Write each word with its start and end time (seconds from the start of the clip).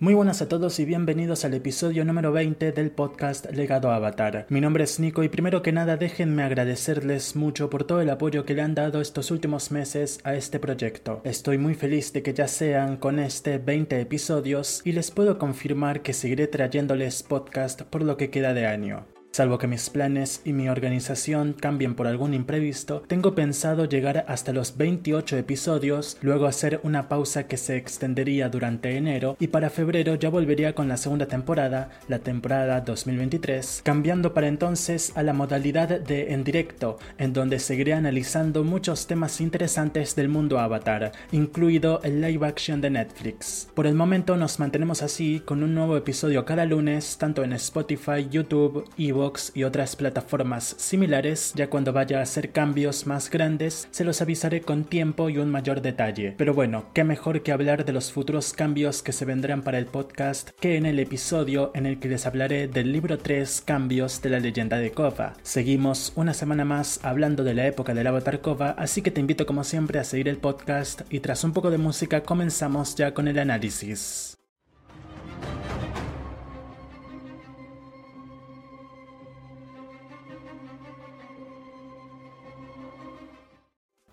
Muy 0.00 0.14
buenas 0.14 0.40
a 0.42 0.48
todos 0.48 0.78
y 0.78 0.84
bienvenidos 0.84 1.44
al 1.44 1.54
episodio 1.54 2.04
número 2.04 2.30
20 2.30 2.70
del 2.70 2.92
podcast 2.92 3.50
Legado 3.50 3.90
Avatar. 3.90 4.46
Mi 4.48 4.60
nombre 4.60 4.84
es 4.84 5.00
Nico 5.00 5.24
y 5.24 5.28
primero 5.28 5.60
que 5.60 5.72
nada 5.72 5.96
déjenme 5.96 6.44
agradecerles 6.44 7.34
mucho 7.34 7.68
por 7.68 7.82
todo 7.82 8.00
el 8.00 8.08
apoyo 8.08 8.44
que 8.44 8.54
le 8.54 8.62
han 8.62 8.76
dado 8.76 9.00
estos 9.00 9.32
últimos 9.32 9.72
meses 9.72 10.20
a 10.22 10.36
este 10.36 10.60
proyecto. 10.60 11.20
Estoy 11.24 11.58
muy 11.58 11.74
feliz 11.74 12.12
de 12.12 12.22
que 12.22 12.32
ya 12.32 12.46
sean 12.46 12.96
con 12.96 13.18
este 13.18 13.58
20 13.58 14.00
episodios 14.00 14.82
y 14.84 14.92
les 14.92 15.10
puedo 15.10 15.36
confirmar 15.36 16.00
que 16.00 16.12
seguiré 16.12 16.46
trayéndoles 16.46 17.24
podcast 17.24 17.82
por 17.82 18.04
lo 18.04 18.16
que 18.16 18.30
queda 18.30 18.54
de 18.54 18.68
año. 18.68 19.17
Salvo 19.38 19.56
que 19.58 19.68
mis 19.68 19.88
planes 19.88 20.42
y 20.44 20.52
mi 20.52 20.68
organización 20.68 21.52
cambien 21.52 21.94
por 21.94 22.08
algún 22.08 22.34
imprevisto, 22.34 23.04
tengo 23.06 23.36
pensado 23.36 23.84
llegar 23.84 24.24
hasta 24.26 24.52
los 24.52 24.76
28 24.76 25.36
episodios, 25.36 26.18
luego 26.22 26.46
hacer 26.46 26.80
una 26.82 27.08
pausa 27.08 27.46
que 27.46 27.56
se 27.56 27.76
extendería 27.76 28.48
durante 28.48 28.96
enero 28.96 29.36
y 29.38 29.46
para 29.46 29.70
febrero 29.70 30.16
ya 30.16 30.28
volvería 30.28 30.74
con 30.74 30.88
la 30.88 30.96
segunda 30.96 31.26
temporada, 31.26 31.88
la 32.08 32.18
temporada 32.18 32.80
2023, 32.80 33.82
cambiando 33.84 34.34
para 34.34 34.48
entonces 34.48 35.12
a 35.14 35.22
la 35.22 35.34
modalidad 35.34 36.00
de 36.00 36.32
en 36.32 36.42
directo, 36.42 36.98
en 37.16 37.32
donde 37.32 37.60
seguiré 37.60 37.92
analizando 37.92 38.64
muchos 38.64 39.06
temas 39.06 39.40
interesantes 39.40 40.16
del 40.16 40.28
mundo 40.28 40.58
Avatar, 40.58 41.12
incluido 41.30 42.00
el 42.02 42.20
live 42.20 42.44
action 42.44 42.80
de 42.80 42.90
Netflix. 42.90 43.68
Por 43.72 43.86
el 43.86 43.94
momento 43.94 44.36
nos 44.36 44.58
mantenemos 44.58 45.02
así 45.02 45.38
con 45.44 45.62
un 45.62 45.76
nuevo 45.76 45.96
episodio 45.96 46.44
cada 46.44 46.64
lunes, 46.64 47.18
tanto 47.18 47.44
en 47.44 47.52
Spotify, 47.52 48.26
YouTube, 48.28 48.84
y 49.54 49.64
otras 49.64 49.96
plataformas 49.96 50.74
similares, 50.78 51.52
ya 51.54 51.68
cuando 51.70 51.92
vaya 51.92 52.18
a 52.18 52.22
hacer 52.22 52.50
cambios 52.50 53.06
más 53.06 53.30
grandes, 53.30 53.88
se 53.90 54.04
los 54.04 54.22
avisaré 54.22 54.62
con 54.62 54.84
tiempo 54.84 55.28
y 55.28 55.38
un 55.38 55.50
mayor 55.50 55.82
detalle. 55.82 56.34
Pero 56.36 56.54
bueno, 56.54 56.86
qué 56.94 57.04
mejor 57.04 57.42
que 57.42 57.52
hablar 57.52 57.84
de 57.84 57.92
los 57.92 58.12
futuros 58.12 58.52
cambios 58.52 59.02
que 59.02 59.12
se 59.12 59.24
vendrán 59.24 59.62
para 59.62 59.78
el 59.78 59.86
podcast 59.86 60.50
que 60.60 60.76
en 60.76 60.86
el 60.86 60.98
episodio 60.98 61.70
en 61.74 61.86
el 61.86 61.98
que 61.98 62.08
les 62.08 62.26
hablaré 62.26 62.68
del 62.68 62.92
libro 62.92 63.18
3 63.18 63.62
Cambios 63.64 64.22
de 64.22 64.30
la 64.30 64.40
leyenda 64.40 64.78
de 64.78 64.92
Kova. 64.92 65.34
Seguimos 65.42 66.12
una 66.16 66.34
semana 66.34 66.64
más 66.64 67.00
hablando 67.02 67.44
de 67.44 67.54
la 67.54 67.66
época 67.66 67.94
del 67.94 68.06
avatar 68.06 68.40
Kova, 68.40 68.70
así 68.70 69.02
que 69.02 69.10
te 69.10 69.20
invito 69.20 69.46
como 69.46 69.64
siempre 69.64 69.98
a 69.98 70.04
seguir 70.04 70.28
el 70.28 70.38
podcast 70.38 71.02
y 71.10 71.20
tras 71.20 71.44
un 71.44 71.52
poco 71.52 71.70
de 71.70 71.78
música 71.78 72.22
comenzamos 72.22 72.94
ya 72.94 73.14
con 73.14 73.28
el 73.28 73.38
análisis. 73.38 74.27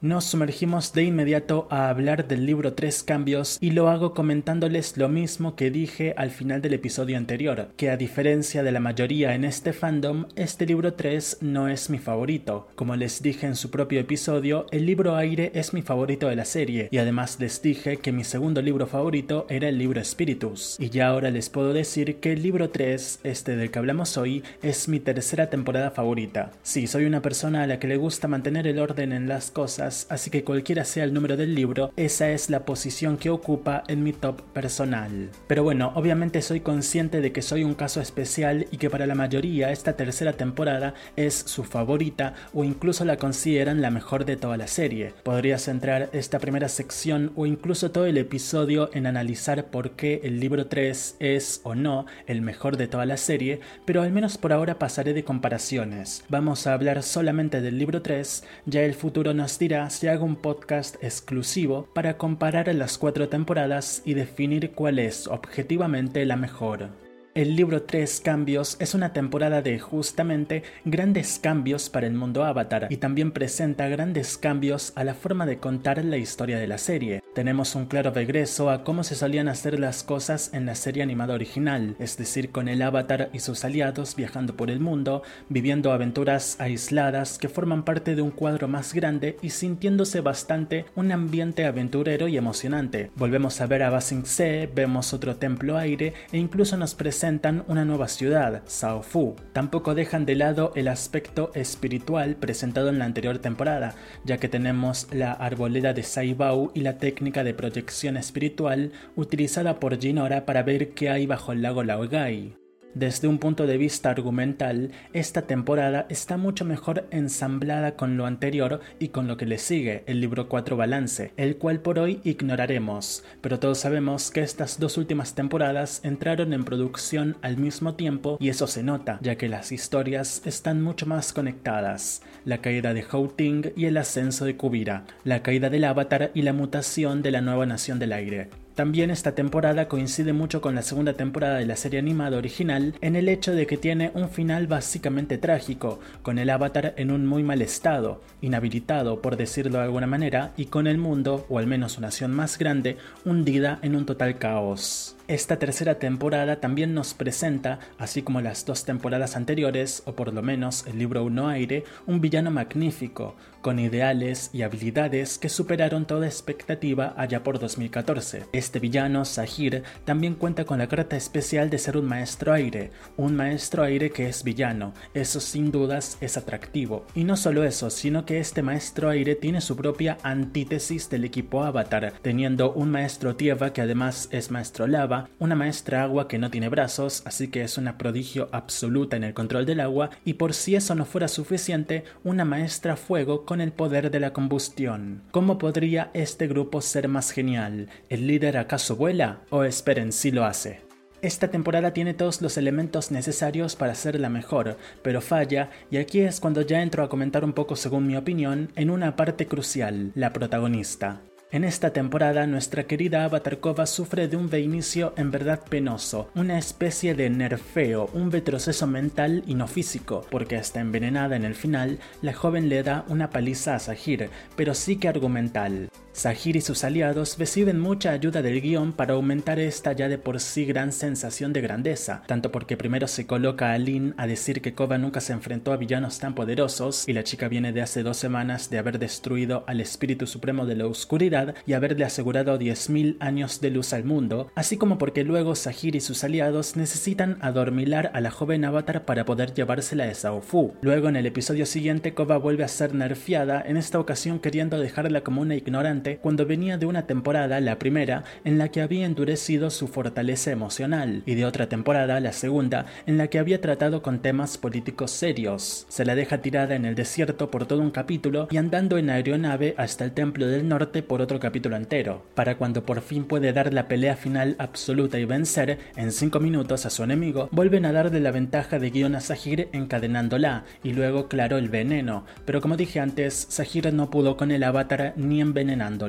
Nos 0.06 0.26
sumergimos 0.26 0.94
de 0.94 1.02
inmediato 1.02 1.68
a 1.72 1.90
hablar 1.90 2.28
del 2.28 2.46
libro 2.46 2.74
Tres 2.74 3.02
Cambios 3.02 3.58
y 3.60 3.72
lo 3.72 3.90
hago 3.90 4.14
comentándoles 4.14 4.98
lo 4.98 5.10
mismo 5.10 5.56
que 5.56 5.72
dije 5.72 6.14
al 6.16 6.30
final 6.30 6.62
del 6.62 6.76
episodio 6.76 7.18
anterior, 7.18 7.70
que 7.76 7.90
a 7.90 7.98
diferencia 7.98 8.62
de 8.62 8.72
la 8.72 8.80
mayoría 8.80 9.34
en 9.34 9.44
este 9.44 9.74
fandom, 9.74 10.28
este 10.36 10.68
libro 10.68 10.94
3 10.94 11.40
no 11.42 11.70
es 11.70 11.90
mi 11.90 11.98
favorito. 11.98 12.68
Como 12.76 12.96
les 12.96 13.24
dije 13.24 13.48
en 13.48 13.56
su 13.56 13.72
propio 13.72 14.00
episodio, 14.00 14.68
el 14.70 14.86
libro 14.86 15.16
Aire 15.16 15.52
es 15.56 15.74
mi 15.74 15.82
favorito 15.82 16.28
de 16.28 16.36
la 16.36 16.46
serie 16.46 16.88
y 16.92 17.00
además 17.00 17.40
les 17.40 17.60
dije 17.64 17.98
que 17.98 18.12
mi 18.12 18.24
segundo 18.24 18.62
libro 18.62 18.86
favorito 18.86 19.48
era 19.50 19.70
el 19.70 19.80
libro 19.80 20.06
Spiritus. 20.06 20.76
Y 20.80 20.92
ya 20.92 21.08
ahora 21.08 21.32
les 21.32 21.50
puedo 21.50 21.74
decir 21.74 22.18
que 22.18 22.34
el 22.34 22.44
libro 22.44 22.70
3, 22.70 23.22
este 23.24 23.56
del 23.56 23.72
que 23.72 23.80
hablamos 23.80 24.18
hoy, 24.18 24.44
es 24.62 24.88
mi 24.88 25.00
tercera 25.00 25.50
temporada 25.50 25.90
favorita. 25.90 26.52
Sí, 26.62 26.86
soy 26.86 27.06
una 27.06 27.24
persona 27.24 27.64
a 27.64 27.68
la 27.68 27.80
que 27.80 27.88
le 27.88 27.98
gusta 27.98 28.28
mantener 28.28 28.68
el 28.68 28.78
orden 28.78 29.12
en 29.12 29.28
las 29.28 29.50
cosas, 29.50 29.95
así 30.10 30.30
que 30.30 30.44
cualquiera 30.44 30.86
sea 30.86 31.04
el 31.04 31.14
número 31.14 31.38
del 31.38 31.56
libro, 31.56 31.92
esa 31.96 32.30
es 32.32 32.50
la 32.50 32.66
posición 32.66 33.18
que 33.18 33.30
ocupa 33.30 33.84
en 33.88 34.04
mi 34.04 34.14
top 34.14 34.42
personal. 34.54 35.30
Pero 35.48 35.64
bueno, 35.64 35.92
obviamente 35.96 36.42
soy 36.42 36.60
consciente 36.60 37.22
de 37.22 37.32
que 37.32 37.42
soy 37.42 37.64
un 37.64 37.74
caso 37.74 38.02
especial 38.02 38.68
y 38.72 38.78
que 38.78 38.90
para 38.90 39.08
la 39.08 39.16
mayoría 39.16 39.72
esta 39.72 39.94
tercera 39.94 40.34
temporada 40.34 40.94
es 41.16 41.34
su 41.34 41.64
favorita 41.64 42.34
o 42.54 42.64
incluso 42.64 43.06
la 43.06 43.18
consideran 43.18 43.82
la 43.82 43.92
mejor 43.92 44.26
de 44.26 44.38
toda 44.38 44.58
la 44.58 44.68
serie. 44.68 45.14
Podría 45.24 45.58
centrar 45.58 46.10
esta 46.14 46.40
primera 46.40 46.70
sección 46.70 47.32
o 47.36 47.46
incluso 47.46 47.92
todo 47.92 48.06
el 48.06 48.18
episodio 48.18 48.90
en 48.94 49.08
analizar 49.08 49.66
por 49.68 49.92
qué 49.92 50.22
el 50.24 50.40
libro 50.40 50.68
3 50.68 51.18
es 51.20 51.62
o 51.64 51.76
no 51.76 52.06
el 52.28 52.42
mejor 52.42 52.78
de 52.78 52.88
toda 52.88 53.06
la 53.06 53.18
serie, 53.18 53.60
pero 53.86 54.02
al 54.02 54.12
menos 54.12 54.38
por 54.38 54.54
ahora 54.54 54.80
pasaré 54.80 55.14
de 55.14 55.24
comparaciones. 55.24 56.24
Vamos 56.30 56.68
a 56.68 56.74
hablar 56.74 57.04
solamente 57.04 57.62
del 57.62 57.78
libro 57.78 58.02
3, 58.02 58.44
ya 58.66 58.82
el 58.82 58.94
futuro 58.94 59.34
nos 59.34 59.58
dirá 59.60 59.85
se 59.90 60.10
haga 60.10 60.24
un 60.24 60.36
podcast 60.36 60.96
exclusivo 61.04 61.88
para 61.94 62.18
comparar 62.18 62.74
las 62.74 62.98
cuatro 62.98 63.30
temporadas 63.30 64.02
y 64.06 64.14
definir 64.14 64.72
cuál 64.72 65.00
es 65.00 65.28
objetivamente 65.28 66.26
la 66.26 66.36
mejor. 66.36 67.05
El 67.36 67.58
libro 67.58 67.84
Tres 67.84 68.22
Cambios 68.24 68.78
es 68.80 68.94
una 68.94 69.12
temporada 69.12 69.62
de 69.62 69.78
justamente 69.78 70.64
grandes 70.86 71.38
cambios 71.38 71.90
para 71.90 72.08
el 72.08 72.14
mundo 72.14 72.46
Avatar 72.46 72.88
y 72.90 72.96
también 72.96 73.34
presenta 73.34 73.90
grandes 73.90 74.38
cambios 74.38 74.94
a 74.96 75.04
la 75.04 75.16
forma 75.16 75.46
de 75.46 75.58
contar 75.58 76.02
la 76.06 76.16
historia 76.16 76.58
de 76.58 76.68
la 76.68 76.78
serie. 76.78 77.22
Tenemos 77.34 77.76
un 77.76 77.88
claro 77.88 78.12
regreso 78.12 78.70
a 78.70 78.86
cómo 78.86 79.04
se 79.04 79.16
solían 79.16 79.50
hacer 79.50 79.78
las 79.82 80.04
cosas 80.04 80.54
en 80.54 80.66
la 80.66 80.76
serie 80.76 81.04
animada 81.04 81.34
original, 81.34 81.98
es 82.00 82.16
decir, 82.16 82.52
con 82.52 82.70
el 82.70 82.82
Avatar 82.82 83.30
y 83.34 83.40
sus 83.40 83.66
aliados 83.66 84.16
viajando 84.16 84.56
por 84.56 84.72
el 84.72 84.80
mundo, 84.80 85.22
viviendo 85.50 85.92
aventuras 85.92 86.56
aisladas 86.62 87.38
que 87.38 87.50
forman 87.50 87.84
parte 87.84 88.16
de 88.16 88.22
un 88.22 88.32
cuadro 88.32 88.70
más 88.70 88.94
grande 88.94 89.36
y 89.42 89.50
sintiéndose 89.50 90.22
bastante 90.22 90.86
un 90.96 91.12
ambiente 91.12 91.66
aventurero 91.66 92.30
y 92.30 92.38
emocionante. 92.38 93.12
Volvemos 93.18 93.60
a 93.60 93.68
ver 93.68 93.84
a 93.84 93.90
Basing 93.90 94.26
Se, 94.26 94.70
vemos 94.74 95.14
otro 95.14 95.36
templo 95.36 95.78
aire 95.78 96.14
e 96.32 96.38
incluso 96.38 96.78
nos 96.78 96.96
presenta 96.96 97.25
una 97.68 97.86
nueva 97.86 98.08
ciudad, 98.08 98.62
Sao 98.66 99.02
Fu. 99.02 99.36
Tampoco 99.52 99.96
dejan 99.96 100.26
de 100.26 100.36
lado 100.36 100.72
el 100.76 100.88
aspecto 100.88 101.52
espiritual 101.56 102.36
presentado 102.36 102.90
en 102.90 103.00
la 103.00 103.06
anterior 103.06 103.40
temporada, 103.40 103.96
ya 104.26 104.38
que 104.38 104.48
tenemos 104.48 105.08
la 105.12 105.34
arboleda 105.34 105.94
de 105.94 106.04
Saibao 106.04 106.72
y 106.76 106.82
la 106.82 106.98
técnica 107.00 107.44
de 107.44 107.56
proyección 107.56 108.16
espiritual 108.16 108.92
utilizada 109.16 109.80
por 109.80 110.00
Jinora 110.00 110.46
para 110.46 110.62
ver 110.62 110.90
qué 110.90 111.10
hay 111.10 111.26
bajo 111.26 111.52
el 111.52 111.64
lago 111.64 111.84
Laogai. 111.84 112.65
Desde 112.96 113.28
un 113.28 113.40
punto 113.40 113.68
de 113.68 113.78
vista 113.78 114.10
argumental, 114.10 114.92
esta 115.12 115.42
temporada 115.42 116.06
está 116.08 116.38
mucho 116.38 116.64
mejor 116.64 117.06
ensamblada 117.12 117.98
con 117.98 118.16
lo 118.16 118.26
anterior 118.26 118.80
y 119.00 119.10
con 119.10 119.28
lo 119.28 119.36
que 119.36 119.46
le 119.46 119.58
sigue, 119.58 120.06
el 120.08 120.22
libro 120.22 120.48
4 120.48 120.78
Balance, 120.78 121.34
el 121.36 121.58
cual 121.58 121.82
por 121.82 122.00
hoy 122.00 122.22
ignoraremos, 122.24 123.26
pero 123.42 123.60
todos 123.60 123.80
sabemos 123.80 124.32
que 124.32 124.44
estas 124.44 124.80
dos 124.80 124.98
últimas 124.98 125.36
temporadas 125.36 126.00
entraron 126.06 126.54
en 126.54 126.64
producción 126.64 127.36
al 127.42 127.58
mismo 127.58 127.96
tiempo 127.96 128.38
y 128.40 128.48
eso 128.48 128.66
se 128.66 128.82
nota, 128.82 129.20
ya 129.22 129.36
que 129.36 129.50
las 129.50 129.74
historias 129.74 130.42
están 130.46 130.82
mucho 130.82 131.06
más 131.06 131.34
conectadas, 131.34 132.22
la 132.46 132.60
caída 132.60 132.94
de 132.94 133.04
Houting 133.04 133.74
y 133.76 133.88
el 133.88 133.98
ascenso 133.98 134.46
de 134.46 134.56
Kubira, 134.56 135.04
la 135.26 135.44
caída 135.44 135.70
del 135.70 135.84
Avatar 135.84 136.32
y 136.34 136.44
la 136.44 136.54
mutación 136.54 137.22
de 137.22 137.32
la 137.32 137.42
nueva 137.42 137.66
Nación 137.66 138.00
del 138.00 138.14
Aire. 138.14 138.65
También 138.76 139.10
esta 139.10 139.34
temporada 139.34 139.88
coincide 139.88 140.34
mucho 140.34 140.60
con 140.60 140.76
la 140.76 140.82
segunda 140.82 141.14
temporada 141.14 141.60
de 141.60 141.66
la 141.66 141.78
serie 141.78 141.98
animada 141.98 142.38
original 142.38 142.94
en 143.00 143.16
el 143.16 143.30
hecho 143.30 143.54
de 143.54 143.66
que 143.66 143.78
tiene 143.78 144.12
un 144.14 144.30
final 144.30 144.68
básicamente 144.68 145.38
trágico, 145.38 146.02
con 146.22 146.40
el 146.40 146.50
avatar 146.50 146.94
en 146.98 147.10
un 147.10 147.26
muy 147.26 147.42
mal 147.42 147.62
estado, 147.62 148.22
inhabilitado 148.42 149.22
por 149.22 149.38
decirlo 149.38 149.78
de 149.78 149.86
alguna 149.86 150.08
manera, 150.08 150.52
y 150.58 150.66
con 150.66 150.88
el 150.88 150.98
mundo, 150.98 151.46
o 151.48 151.58
al 151.58 151.68
menos 151.68 151.94
su 151.94 152.02
nación 152.02 152.32
más 152.32 152.58
grande, 152.58 152.98
hundida 153.24 153.80
en 153.82 153.96
un 153.96 154.06
total 154.06 154.38
caos. 154.38 155.15
Esta 155.28 155.58
tercera 155.58 155.96
temporada 155.96 156.60
también 156.60 156.94
nos 156.94 157.16
presenta, 157.16 157.80
así 157.98 158.22
como 158.22 158.42
las 158.42 158.64
dos 158.64 158.86
temporadas 158.86 159.36
anteriores, 159.36 160.04
o 160.06 160.14
por 160.14 160.32
lo 160.32 160.44
menos 160.44 160.86
el 160.86 161.00
libro 161.00 161.24
Uno 161.24 161.48
Aire, 161.48 161.84
un 162.06 162.22
villano 162.22 162.52
magnífico, 162.52 163.36
con 163.62 163.80
ideales 163.80 164.52
y 164.54 164.62
habilidades 164.62 165.40
que 165.40 165.50
superaron 165.50 166.06
toda 166.06 166.28
expectativa 166.28 167.16
allá 167.18 167.42
por 167.42 167.58
2014. 167.58 168.44
Este 168.54 168.78
villano, 168.78 169.26
Sahir, 169.26 169.82
también 170.04 170.36
cuenta 170.36 170.66
con 170.66 170.78
la 170.78 170.86
carta 170.86 171.18
especial 171.18 171.72
de 171.72 171.80
ser 171.80 171.98
un 171.98 172.06
maestro 172.06 172.54
aire, 172.54 172.92
un 173.18 173.36
maestro 173.36 173.82
aire 173.82 174.12
que 174.12 174.28
es 174.28 174.44
villano, 174.44 174.94
eso 175.16 175.40
sin 175.40 175.72
dudas 175.72 176.20
es 176.22 176.38
atractivo. 176.38 177.08
Y 177.16 177.24
no 177.24 177.36
solo 177.36 177.64
eso, 177.64 177.90
sino 177.90 178.28
que 178.28 178.38
este 178.40 178.62
maestro 178.62 179.10
aire 179.10 179.34
tiene 179.34 179.62
su 179.62 179.76
propia 179.76 180.20
antítesis 180.22 181.10
del 181.10 181.24
equipo 181.24 181.64
Avatar, 181.64 182.14
teniendo 182.22 182.72
un 182.74 182.92
maestro 182.92 183.36
tierra 183.36 183.74
que 183.74 183.82
además 183.82 184.30
es 184.32 184.52
maestro 184.52 184.86
lava, 184.86 185.15
una 185.40 185.56
maestra 185.56 186.04
agua 186.04 186.28
que 186.28 186.38
no 186.38 186.50
tiene 186.50 186.70
brazos, 186.70 187.24
así 187.26 187.50
que 187.50 187.64
es 187.64 187.78
una 187.78 187.98
prodigio 187.98 188.50
absoluta 188.52 189.16
en 189.16 189.24
el 189.24 189.34
control 189.34 189.66
del 189.66 189.80
agua, 189.80 190.10
y 190.24 190.34
por 190.34 190.54
si 190.54 190.76
eso 190.76 190.96
no 190.96 191.06
fuera 191.06 191.28
suficiente, 191.28 192.04
una 192.24 192.46
maestra 192.46 192.96
fuego 192.96 193.46
con 193.46 193.62
el 193.62 193.72
poder 193.72 194.12
de 194.12 194.20
la 194.20 194.34
combustión. 194.34 195.24
¿Cómo 195.32 195.58
podría 195.58 196.12
este 196.14 196.48
grupo 196.48 196.82
ser 196.82 197.08
más 197.08 197.32
genial? 197.32 197.90
¿El 198.10 198.28
líder 198.28 198.58
acaso 198.58 198.96
vuela? 198.96 199.42
O 199.50 199.64
esperen, 199.64 200.12
si 200.12 200.32
lo 200.32 200.46
hace. 200.46 200.82
Esta 201.22 201.50
temporada 201.50 201.92
tiene 201.92 202.14
todos 202.14 202.42
los 202.42 202.58
elementos 202.58 203.10
necesarios 203.10 203.76
para 203.76 203.96
ser 203.96 204.20
la 204.20 204.30
mejor, 204.30 204.78
pero 205.02 205.22
falla, 205.22 205.72
y 205.90 205.98
aquí 205.98 206.20
es 206.20 206.40
cuando 206.40 206.62
ya 206.62 206.84
entro 206.84 207.04
a 207.04 207.10
comentar 207.10 207.44
un 207.44 207.54
poco 207.54 207.76
según 207.76 208.06
mi 208.06 208.16
opinión, 208.16 208.72
en 208.76 208.92
una 208.92 209.16
parte 209.16 209.48
crucial, 209.48 210.12
la 210.14 210.34
protagonista. 210.34 211.22
En 211.56 211.64
esta 211.64 211.94
temporada, 211.94 212.46
nuestra 212.48 212.84
querida 212.84 213.24
Avatar 213.24 213.62
Kova 213.62 213.86
sufre 213.86 214.28
de 214.28 214.36
un 214.36 214.52
reinicio 214.52 215.14
en 215.16 215.32
verdad 215.32 215.62
penoso, 215.64 216.30
una 216.36 216.58
especie 216.58 217.16
de 217.16 217.30
nerfeo, 217.30 218.10
un 218.12 218.30
retroceso 218.30 218.88
mental 218.88 219.42
y 219.48 219.56
no 219.56 219.66
físico, 219.66 220.26
porque 220.30 220.58
hasta 220.58 220.82
envenenada 220.82 221.38
en 221.38 221.46
el 221.46 221.56
final, 221.56 222.00
la 222.22 222.34
joven 222.34 222.68
le 222.68 222.84
da 222.84 223.06
una 223.08 223.30
paliza 223.30 223.74
a 223.74 223.80
Sahir, 223.80 224.30
pero 224.58 224.74
sí 224.74 224.98
que 224.98 225.08
argumental. 225.08 225.88
Sahir 226.16 226.56
y 226.56 226.62
sus 226.62 226.86
aliados 226.86 227.38
reciben 227.38 227.78
mucha 227.78 228.12
ayuda 228.12 228.42
del 228.42 228.62
guion 228.62 228.94
para 228.94 229.16
aumentar 229.16 229.60
esta 229.60 229.92
ya 229.92 230.08
de 230.08 230.18
por 230.18 230.40
sí 230.40 230.64
gran 230.64 230.94
sensación 230.94 231.52
de 231.52 231.60
grandeza, 231.60 232.24
tanto 232.26 232.54
porque 232.54 232.78
primero 232.78 233.10
se 233.10 233.28
coloca 233.28 233.74
a 233.74 233.78
Lin 233.78 234.14
a 234.16 234.26
decir 234.26 234.62
que 234.62 234.74
Kova 234.74 234.98
nunca 234.98 235.20
se 235.20 235.34
enfrentó 235.34 235.74
a 235.74 235.78
villanos 235.78 236.20
tan 236.20 236.34
poderosos 236.34 237.06
y 237.10 237.12
la 237.12 237.26
chica 237.26 237.50
viene 237.50 237.74
de 237.74 237.82
hace 237.82 238.02
dos 238.02 238.16
semanas 238.16 238.70
de 238.70 238.78
haber 238.78 238.98
destruido 238.98 239.66
al 239.68 239.82
espíritu 239.82 240.26
supremo 240.26 240.66
de 240.66 240.76
la 240.76 240.88
oscuridad 240.88 241.45
y 241.66 241.74
haberle 241.74 242.06
asegurado 242.06 242.58
10.000 242.58 243.18
años 243.20 243.62
de 243.62 243.70
luz 243.70 243.94
al 243.94 244.04
mundo, 244.04 244.52
así 244.56 244.78
como 244.78 244.98
porque 244.98 245.24
luego 245.24 245.56
Sahir 245.56 245.96
y 245.96 246.02
sus 246.02 246.24
aliados 246.24 246.76
necesitan 246.76 247.38
adormilar 247.42 248.12
a 248.14 248.22
la 248.22 248.32
joven 248.32 248.66
avatar 248.66 249.06
para 249.06 249.26
poder 249.26 249.54
llevársela 249.54 250.06
a 250.06 250.42
Fu. 250.42 250.74
Luego 250.82 251.10
en 251.10 251.16
el 251.16 251.26
episodio 251.26 251.66
siguiente 251.66 252.14
Kova 252.14 252.38
vuelve 252.38 252.64
a 252.64 252.68
ser 252.68 252.94
nerfeada, 252.94 253.64
en 253.66 253.78
esta 253.78 254.00
ocasión 254.00 254.40
queriendo 254.40 254.80
dejarla 254.80 255.22
como 255.22 255.42
una 255.42 255.56
ignorante 255.56 256.18
cuando 256.22 256.46
venía 256.46 256.78
de 256.78 256.86
una 256.86 257.06
temporada, 257.06 257.60
la 257.60 257.78
primera, 257.78 258.24
en 258.44 258.58
la 258.58 258.70
que 258.70 258.82
había 258.82 259.06
endurecido 259.06 259.70
su 259.70 259.88
fortaleza 259.88 260.52
emocional, 260.52 261.24
y 261.26 261.36
de 261.36 261.46
otra 261.46 261.68
temporada, 261.68 262.20
la 262.20 262.32
segunda, 262.32 262.86
en 263.06 263.18
la 263.18 263.28
que 263.28 263.40
había 263.40 263.62
tratado 263.62 264.02
con 264.02 264.20
temas 264.20 264.58
políticos 264.58 265.12
serios. 265.12 265.86
Se 265.90 266.06
la 266.06 266.16
deja 266.16 266.42
tirada 266.42 266.76
en 266.76 266.86
el 266.86 266.96
desierto 266.96 267.52
por 267.52 267.66
todo 267.66 267.82
un 267.82 267.92
capítulo 267.92 268.48
y 268.50 268.58
andando 268.58 268.98
en 268.98 269.10
aeronave 269.10 269.76
hasta 269.78 270.06
el 270.06 270.12
Templo 270.12 270.48
del 270.48 270.68
Norte 270.68 271.04
por 271.04 271.22
otro 271.22 271.35
capítulo 271.40 271.76
entero, 271.76 272.24
para 272.36 272.58
cuando 272.58 272.86
por 272.86 273.02
fin 273.02 273.26
puede 273.26 273.54
dar 273.54 273.74
la 273.74 273.88
pelea 273.88 274.16
final 274.16 274.56
absoluta 274.60 275.20
y 275.20 275.26
vencer 275.26 275.80
en 275.96 276.12
5 276.12 276.40
minutos 276.40 276.86
a 276.86 276.90
su 276.90 277.04
enemigo, 277.04 277.50
vuelven 277.52 277.86
a 277.86 277.92
darle 277.92 278.20
la 278.20 278.32
ventaja 278.32 278.80
de 278.80 278.90
guion 278.90 279.16
a 279.16 279.22
Sahir 279.22 279.70
encadenándola, 279.74 280.66
y 280.84 280.94
luego 280.94 281.28
claro 281.28 281.58
el 281.58 281.70
veneno, 281.70 282.26
pero 282.46 282.62
como 282.62 282.78
dije 282.78 283.00
antes, 283.00 283.48
Sahir 283.50 283.94
no 283.94 284.10
pudo 284.10 284.38
con 284.38 284.52
el 284.52 284.64
avatar 284.64 285.14
ni 285.18 285.42
envenenando 285.42 286.08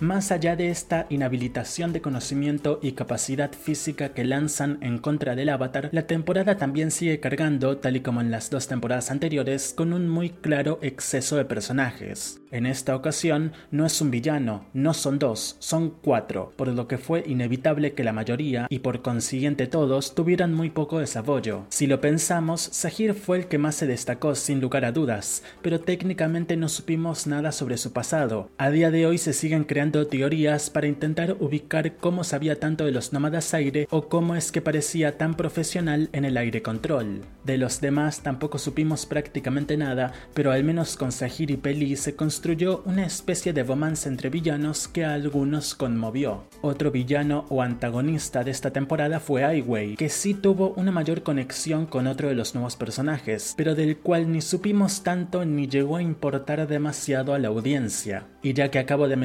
más 0.00 0.30
allá 0.30 0.54
de 0.56 0.70
esta 0.70 1.06
inhabilitación 1.08 1.92
de 1.92 2.00
conocimiento 2.00 2.78
y 2.82 2.92
capacidad 2.92 3.52
física 3.52 4.10
que 4.10 4.24
lanzan 4.24 4.78
en 4.80 4.98
contra 4.98 5.34
del 5.34 5.48
avatar, 5.48 5.88
la 5.92 6.06
temporada 6.06 6.56
también 6.56 6.90
sigue 6.90 7.20
cargando, 7.20 7.78
tal 7.78 7.96
y 7.96 8.00
como 8.00 8.20
en 8.20 8.30
las 8.30 8.50
dos 8.50 8.68
temporadas 8.68 9.10
anteriores, 9.10 9.72
con 9.76 9.92
un 9.92 10.08
muy 10.08 10.30
claro 10.30 10.78
exceso 10.82 11.36
de 11.36 11.44
personajes. 11.44 12.40
En 12.50 12.64
esta 12.64 12.94
ocasión 12.94 13.52
no 13.70 13.84
es 13.84 14.00
un 14.00 14.10
villano, 14.10 14.64
no 14.72 14.94
son 14.94 15.18
dos, 15.18 15.56
son 15.58 15.90
cuatro, 15.90 16.52
por 16.56 16.68
lo 16.68 16.86
que 16.88 16.98
fue 16.98 17.24
inevitable 17.26 17.92
que 17.92 18.04
la 18.04 18.12
mayoría, 18.12 18.66
y 18.70 18.78
por 18.78 19.02
consiguiente 19.02 19.66
todos, 19.66 20.14
tuvieran 20.14 20.54
muy 20.54 20.70
poco 20.70 20.98
desarrollo. 20.98 21.66
Si 21.70 21.86
lo 21.86 22.00
pensamos, 22.00 22.60
Sahir 22.60 23.14
fue 23.14 23.38
el 23.38 23.46
que 23.46 23.58
más 23.58 23.74
se 23.74 23.86
destacó 23.86 24.34
sin 24.34 24.60
lugar 24.60 24.84
a 24.84 24.92
dudas, 24.92 25.42
pero 25.60 25.80
técnicamente 25.80 26.56
no 26.56 26.68
supimos 26.68 27.26
nada 27.26 27.52
sobre 27.52 27.76
su 27.76 27.92
pasado. 27.92 28.50
A 28.58 28.70
día 28.70 28.90
de 28.90 29.06
hoy 29.06 29.18
se 29.18 29.32
siguen 29.32 29.64
creando 29.64 29.87
teorías 29.92 30.70
para 30.70 30.86
intentar 30.86 31.36
ubicar 31.40 31.96
cómo 31.96 32.24
sabía 32.24 32.60
tanto 32.60 32.84
de 32.84 32.92
los 32.92 33.12
nómadas 33.12 33.54
aire 33.54 33.86
o 33.90 34.08
cómo 34.08 34.34
es 34.34 34.52
que 34.52 34.60
parecía 34.60 35.16
tan 35.16 35.34
profesional 35.34 36.08
en 36.12 36.24
el 36.24 36.36
aire 36.36 36.62
control. 36.62 37.22
De 37.44 37.58
los 37.58 37.80
demás 37.80 38.22
tampoco 38.22 38.58
supimos 38.58 39.06
prácticamente 39.06 39.76
nada, 39.76 40.12
pero 40.34 40.52
al 40.52 40.64
menos 40.64 40.96
con 40.96 41.12
Sahir 41.12 41.50
y 41.50 41.56
Peli 41.56 41.96
se 41.96 42.14
construyó 42.14 42.82
una 42.84 43.06
especie 43.06 43.52
de 43.52 43.64
romance 43.64 44.08
entre 44.08 44.30
villanos 44.30 44.88
que 44.88 45.04
a 45.04 45.14
algunos 45.14 45.74
conmovió. 45.74 46.44
Otro 46.60 46.90
villano 46.90 47.46
o 47.48 47.62
antagonista 47.62 48.44
de 48.44 48.50
esta 48.50 48.70
temporada 48.70 49.20
fue 49.20 49.44
Ai 49.44 49.62
Wei, 49.62 49.96
que 49.96 50.08
sí 50.08 50.34
tuvo 50.34 50.74
una 50.76 50.92
mayor 50.92 51.22
conexión 51.22 51.86
con 51.86 52.06
otro 52.06 52.28
de 52.28 52.34
los 52.34 52.54
nuevos 52.54 52.76
personajes, 52.76 53.54
pero 53.56 53.74
del 53.74 53.96
cual 53.96 54.30
ni 54.30 54.40
supimos 54.40 55.02
tanto 55.02 55.44
ni 55.44 55.68
llegó 55.68 55.96
a 55.96 56.02
importar 56.02 56.66
demasiado 56.66 57.34
a 57.34 57.38
la 57.38 57.48
audiencia. 57.48 58.26
Y 58.42 58.52
ya 58.52 58.70
que 58.70 58.78
acabo 58.78 59.08
de 59.08 59.16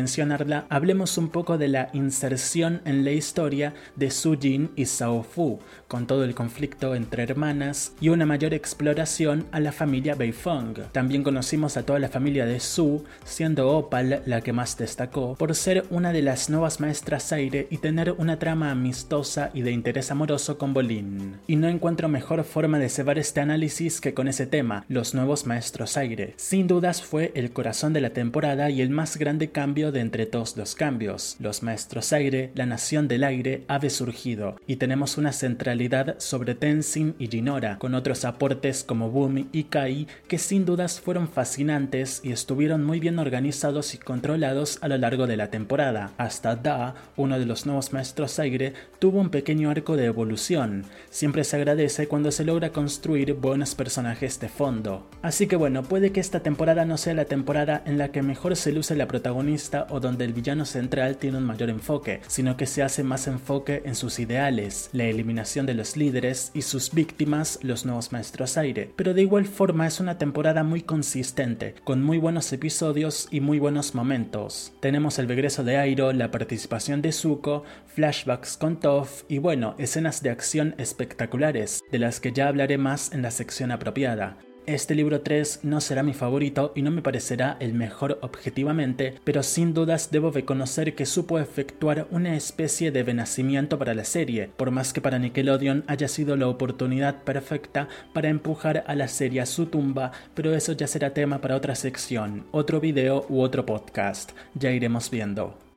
hablemos 0.70 1.18
un 1.18 1.30
poco 1.30 1.58
de 1.58 1.68
la 1.68 1.90
inserción 1.94 2.82
en 2.86 3.04
la 3.04 3.12
historia 3.12 3.74
de 3.96 4.12
Su 4.12 4.38
Jin 4.38 4.72
y 4.76 4.86
Sao 4.86 5.24
Fu, 5.24 5.60
con 5.88 6.08
todo 6.08 6.24
el 6.24 6.36
conflicto 6.36 6.96
entre 6.96 7.24
hermanas 7.24 7.94
y 8.00 8.10
una 8.10 8.26
mayor 8.26 8.54
exploración 8.54 9.46
a 9.52 9.60
la 9.60 9.72
familia 9.72 10.16
Beifong. 10.16 10.92
También 10.92 11.24
conocimos 11.24 11.78
a 11.78 11.86
toda 11.86 12.00
la 12.00 12.10
familia 12.10 12.46
de 12.46 12.60
Su, 12.60 13.04
siendo 13.24 13.70
Opal 13.70 14.22
la 14.26 14.42
que 14.42 14.54
más 14.54 14.78
destacó 14.78 15.36
por 15.36 15.56
ser 15.56 15.86
una 15.90 16.12
de 16.12 16.22
las 16.22 16.50
nuevas 16.50 16.80
maestras 16.80 17.32
aire 17.32 17.68
y 17.70 17.78
tener 17.78 18.12
una 18.12 18.40
trama 18.40 18.72
amistosa 18.72 19.52
y 19.54 19.62
de 19.62 19.72
interés 19.72 20.12
amoroso 20.12 20.58
con 20.58 20.74
Bolin. 20.74 21.38
Y 21.48 21.56
no 21.56 21.68
encuentro 21.68 22.08
mejor 22.10 22.44
forma 22.44 22.80
de 22.80 22.90
cebar 22.90 23.18
este 23.18 23.42
análisis 23.42 24.02
que 24.02 24.14
con 24.14 24.28
ese 24.28 24.46
tema, 24.46 24.86
los 24.90 25.14
nuevos 25.14 25.46
maestros 25.46 25.98
aire. 25.98 26.34
Sin 26.38 26.68
dudas 26.68 27.02
fue 27.02 27.32
el 27.36 27.52
corazón 27.52 27.94
de 27.94 28.02
la 28.02 28.12
temporada 28.12 28.70
y 28.70 28.82
el 28.82 28.90
más 28.90 29.18
grande 29.18 29.52
cambio 29.52 29.92
de 29.92 30.02
entre 30.02 30.26
todos 30.26 30.43
los 30.58 30.76
cambios. 30.76 31.38
Los 31.40 31.64
maestros 31.64 32.12
aire, 32.14 32.52
la 32.56 32.66
nación 32.66 33.08
del 33.08 33.24
aire, 33.24 33.64
ha 33.68 33.80
surgido 33.90 34.56
y 34.68 34.78
tenemos 34.78 35.18
una 35.18 35.34
centralidad 35.34 36.16
sobre 36.20 36.56
Tenzin 36.56 37.16
y 37.20 37.28
Jinora, 37.28 37.78
con 37.80 37.96
otros 37.96 38.26
aportes 38.26 38.84
como 38.84 39.10
Boom 39.10 39.50
y 39.52 39.66
Kai 39.66 40.08
que 40.28 40.38
sin 40.38 40.66
dudas 40.66 41.00
fueron 41.00 41.28
fascinantes 41.28 42.22
y 42.24 42.32
estuvieron 42.32 42.84
muy 42.84 43.00
bien 43.00 43.20
organizados 43.20 43.94
y 43.94 43.98
controlados 43.98 44.80
a 44.82 44.88
lo 44.88 44.98
largo 44.98 45.28
de 45.28 45.38
la 45.38 45.50
temporada. 45.50 46.12
Hasta 46.18 46.56
Da, 46.56 46.96
uno 47.18 47.40
de 47.40 47.46
los 47.46 47.66
nuevos 47.66 47.94
maestros 47.94 48.40
aire, 48.40 48.74
tuvo 49.00 49.20
un 49.20 49.30
pequeño 49.30 49.70
arco 49.70 49.98
de 49.98 50.06
evolución. 50.06 50.86
Siempre 51.10 51.44
se 51.44 51.58
agradece 51.58 52.08
cuando 52.08 52.32
se 52.32 52.46
logra 52.46 52.70
construir 52.70 53.34
buenos 53.34 53.76
personajes 53.76 54.40
de 54.40 54.50
fondo. 54.50 55.08
Así 55.22 55.48
que 55.48 55.56
bueno, 55.56 55.84
puede 55.84 56.12
que 56.12 56.20
esta 56.20 56.42
temporada 56.42 56.86
no 56.86 56.98
sea 56.98 57.14
la 57.14 57.26
temporada 57.26 57.82
en 57.86 57.98
la 57.98 58.12
que 58.12 58.22
mejor 58.22 58.56
se 58.56 58.72
luce 58.72 58.96
la 58.96 59.08
protagonista 59.08 59.88
o 59.90 60.00
donde 60.00 60.26
el 60.26 60.33
villano 60.34 60.66
central 60.66 61.18
tiene 61.18 61.38
un 61.38 61.46
mayor 61.46 61.70
enfoque, 61.70 62.22
sino 62.28 62.58
que 62.58 62.66
se 62.66 62.84
hace 62.84 63.04
más 63.04 63.28
enfoque 63.28 63.82
en 63.86 63.96
sus 63.96 64.20
ideales, 64.20 64.90
la 64.94 65.06
eliminación 65.06 65.66
de 65.66 65.74
los 65.74 65.98
líderes 65.98 66.52
y 66.54 66.64
sus 66.64 66.92
víctimas, 66.94 67.60
los 67.62 67.86
nuevos 67.86 68.12
maestros 68.12 68.58
aire. 68.58 68.92
Pero 68.96 69.14
de 69.14 69.22
igual 69.22 69.46
forma 69.46 69.88
es 69.88 70.00
una 70.00 70.18
temporada 70.18 70.64
muy 70.64 70.82
consistente, 70.82 71.76
con 71.84 72.04
muy 72.04 72.18
buenos 72.18 72.52
episodios 72.54 73.28
y 73.32 73.40
muy 73.40 73.60
buenos 73.60 73.96
momentos. 73.96 74.74
Tenemos 74.80 75.20
el 75.20 75.28
regreso 75.28 75.64
de 75.64 75.78
Airo, 75.78 76.14
la 76.14 76.32
participación 76.32 77.02
de 77.02 77.12
Zuko, 77.12 77.64
flashbacks 77.88 78.58
con 78.58 78.80
Toph 78.80 79.24
y 79.28 79.38
bueno, 79.38 79.76
escenas 79.78 80.24
de 80.24 80.30
acción 80.30 80.76
espectaculares, 80.78 81.82
de 81.92 82.00
las 82.00 82.20
que 82.20 82.32
ya 82.32 82.48
hablaré 82.48 82.78
más 82.78 83.12
en 83.12 83.22
la 83.22 83.32
sección 83.32 83.72
apropiada. 83.72 84.38
Este 84.66 84.96
libro 84.96 85.20
3 85.20 85.60
no 85.64 85.82
será 85.82 86.04
mi 86.04 86.14
favorito 86.14 86.72
y 86.74 86.84
no 86.84 86.92
me 86.92 87.02
parecerá 87.02 87.58
el 87.60 87.74
mejor 87.74 88.18
objetivamente, 88.22 89.16
pero 89.26 89.44
sin 89.44 89.74
dudas 89.74 90.10
debo 90.10 90.32
reconocer 90.32 90.96
que 90.96 91.06
supo 91.06 91.38
efectuar 91.38 92.08
una 92.12 92.38
especie 92.38 92.90
de 92.90 93.04
renacimiento 93.04 93.78
para 93.78 93.94
la 93.94 94.06
serie, 94.06 94.50
por 94.56 94.72
más 94.72 94.94
que 94.94 95.02
para 95.02 95.20
Nickelodeon 95.20 95.84
haya 95.88 96.08
sido 96.08 96.38
la 96.38 96.48
oportunidad 96.48 97.24
perfecta 97.24 97.90
para 98.14 98.30
empujar 98.30 98.86
a 98.88 98.96
la 98.96 99.10
serie 99.10 99.42
a 99.42 99.46
su 99.46 99.66
tumba, 99.66 100.14
pero 100.34 100.56
eso 100.56 100.72
ya 100.72 100.88
será 100.88 101.14
tema 101.14 101.42
para 101.42 101.58
otra 101.58 101.76
sección, 101.76 102.46
otro 102.52 102.80
video 102.80 103.26
u 103.28 103.42
otro 103.42 103.66
podcast, 103.66 104.32
ya 104.56 104.72
iremos 104.72 105.10
viendo. 105.10 105.73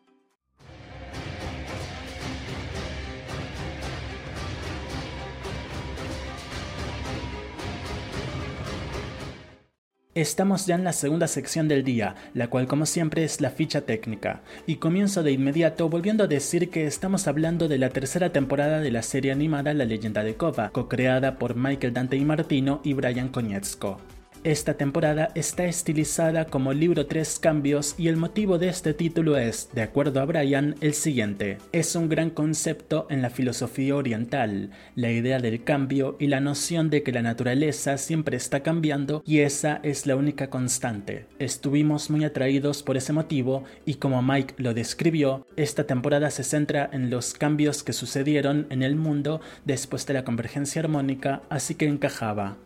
Estamos 10.16 10.64
ya 10.64 10.76
en 10.76 10.84
la 10.84 10.94
segunda 10.94 11.28
sección 11.28 11.68
del 11.68 11.84
día, 11.84 12.14
la 12.32 12.48
cual 12.48 12.66
como 12.66 12.86
siempre 12.86 13.22
es 13.22 13.42
la 13.42 13.50
ficha 13.50 13.82
técnica, 13.82 14.40
y 14.66 14.76
comienzo 14.76 15.22
de 15.22 15.32
inmediato 15.32 15.90
volviendo 15.90 16.24
a 16.24 16.26
decir 16.26 16.70
que 16.70 16.86
estamos 16.86 17.28
hablando 17.28 17.68
de 17.68 17.76
la 17.76 17.90
tercera 17.90 18.32
temporada 18.32 18.80
de 18.80 18.90
la 18.90 19.02
serie 19.02 19.30
animada 19.30 19.74
La 19.74 19.84
leyenda 19.84 20.24
de 20.24 20.34
Kova, 20.34 20.70
co-creada 20.70 21.36
por 21.38 21.54
Michael 21.54 21.92
Dante 21.92 22.16
y 22.16 22.24
Martino 22.24 22.80
y 22.82 22.94
Brian 22.94 23.28
Konietzko. 23.28 24.15
Esta 24.46 24.74
temporada 24.74 25.32
está 25.34 25.64
estilizada 25.64 26.44
como 26.44 26.72
libro 26.72 27.06
tres 27.06 27.40
cambios 27.40 27.96
y 27.98 28.06
el 28.06 28.16
motivo 28.16 28.58
de 28.58 28.68
este 28.68 28.94
título 28.94 29.36
es, 29.36 29.70
de 29.74 29.82
acuerdo 29.82 30.20
a 30.20 30.24
Brian, 30.24 30.76
el 30.80 30.94
siguiente. 30.94 31.58
Es 31.72 31.96
un 31.96 32.08
gran 32.08 32.30
concepto 32.30 33.08
en 33.10 33.22
la 33.22 33.30
filosofía 33.30 33.96
oriental, 33.96 34.70
la 34.94 35.10
idea 35.10 35.40
del 35.40 35.64
cambio 35.64 36.14
y 36.20 36.28
la 36.28 36.38
noción 36.38 36.90
de 36.90 37.02
que 37.02 37.10
la 37.10 37.22
naturaleza 37.22 37.98
siempre 37.98 38.36
está 38.36 38.60
cambiando 38.60 39.20
y 39.26 39.40
esa 39.40 39.80
es 39.82 40.06
la 40.06 40.14
única 40.14 40.48
constante. 40.48 41.26
Estuvimos 41.40 42.08
muy 42.08 42.24
atraídos 42.24 42.84
por 42.84 42.96
ese 42.96 43.12
motivo 43.12 43.64
y 43.84 43.94
como 43.94 44.22
Mike 44.22 44.54
lo 44.58 44.74
describió, 44.74 45.44
esta 45.56 45.88
temporada 45.88 46.30
se 46.30 46.44
centra 46.44 46.88
en 46.92 47.10
los 47.10 47.34
cambios 47.34 47.82
que 47.82 47.92
sucedieron 47.92 48.68
en 48.70 48.84
el 48.84 48.94
mundo 48.94 49.40
después 49.64 50.06
de 50.06 50.14
la 50.14 50.22
convergencia 50.22 50.82
armónica, 50.82 51.42
así 51.48 51.74
que 51.74 51.88
encajaba. 51.88 52.58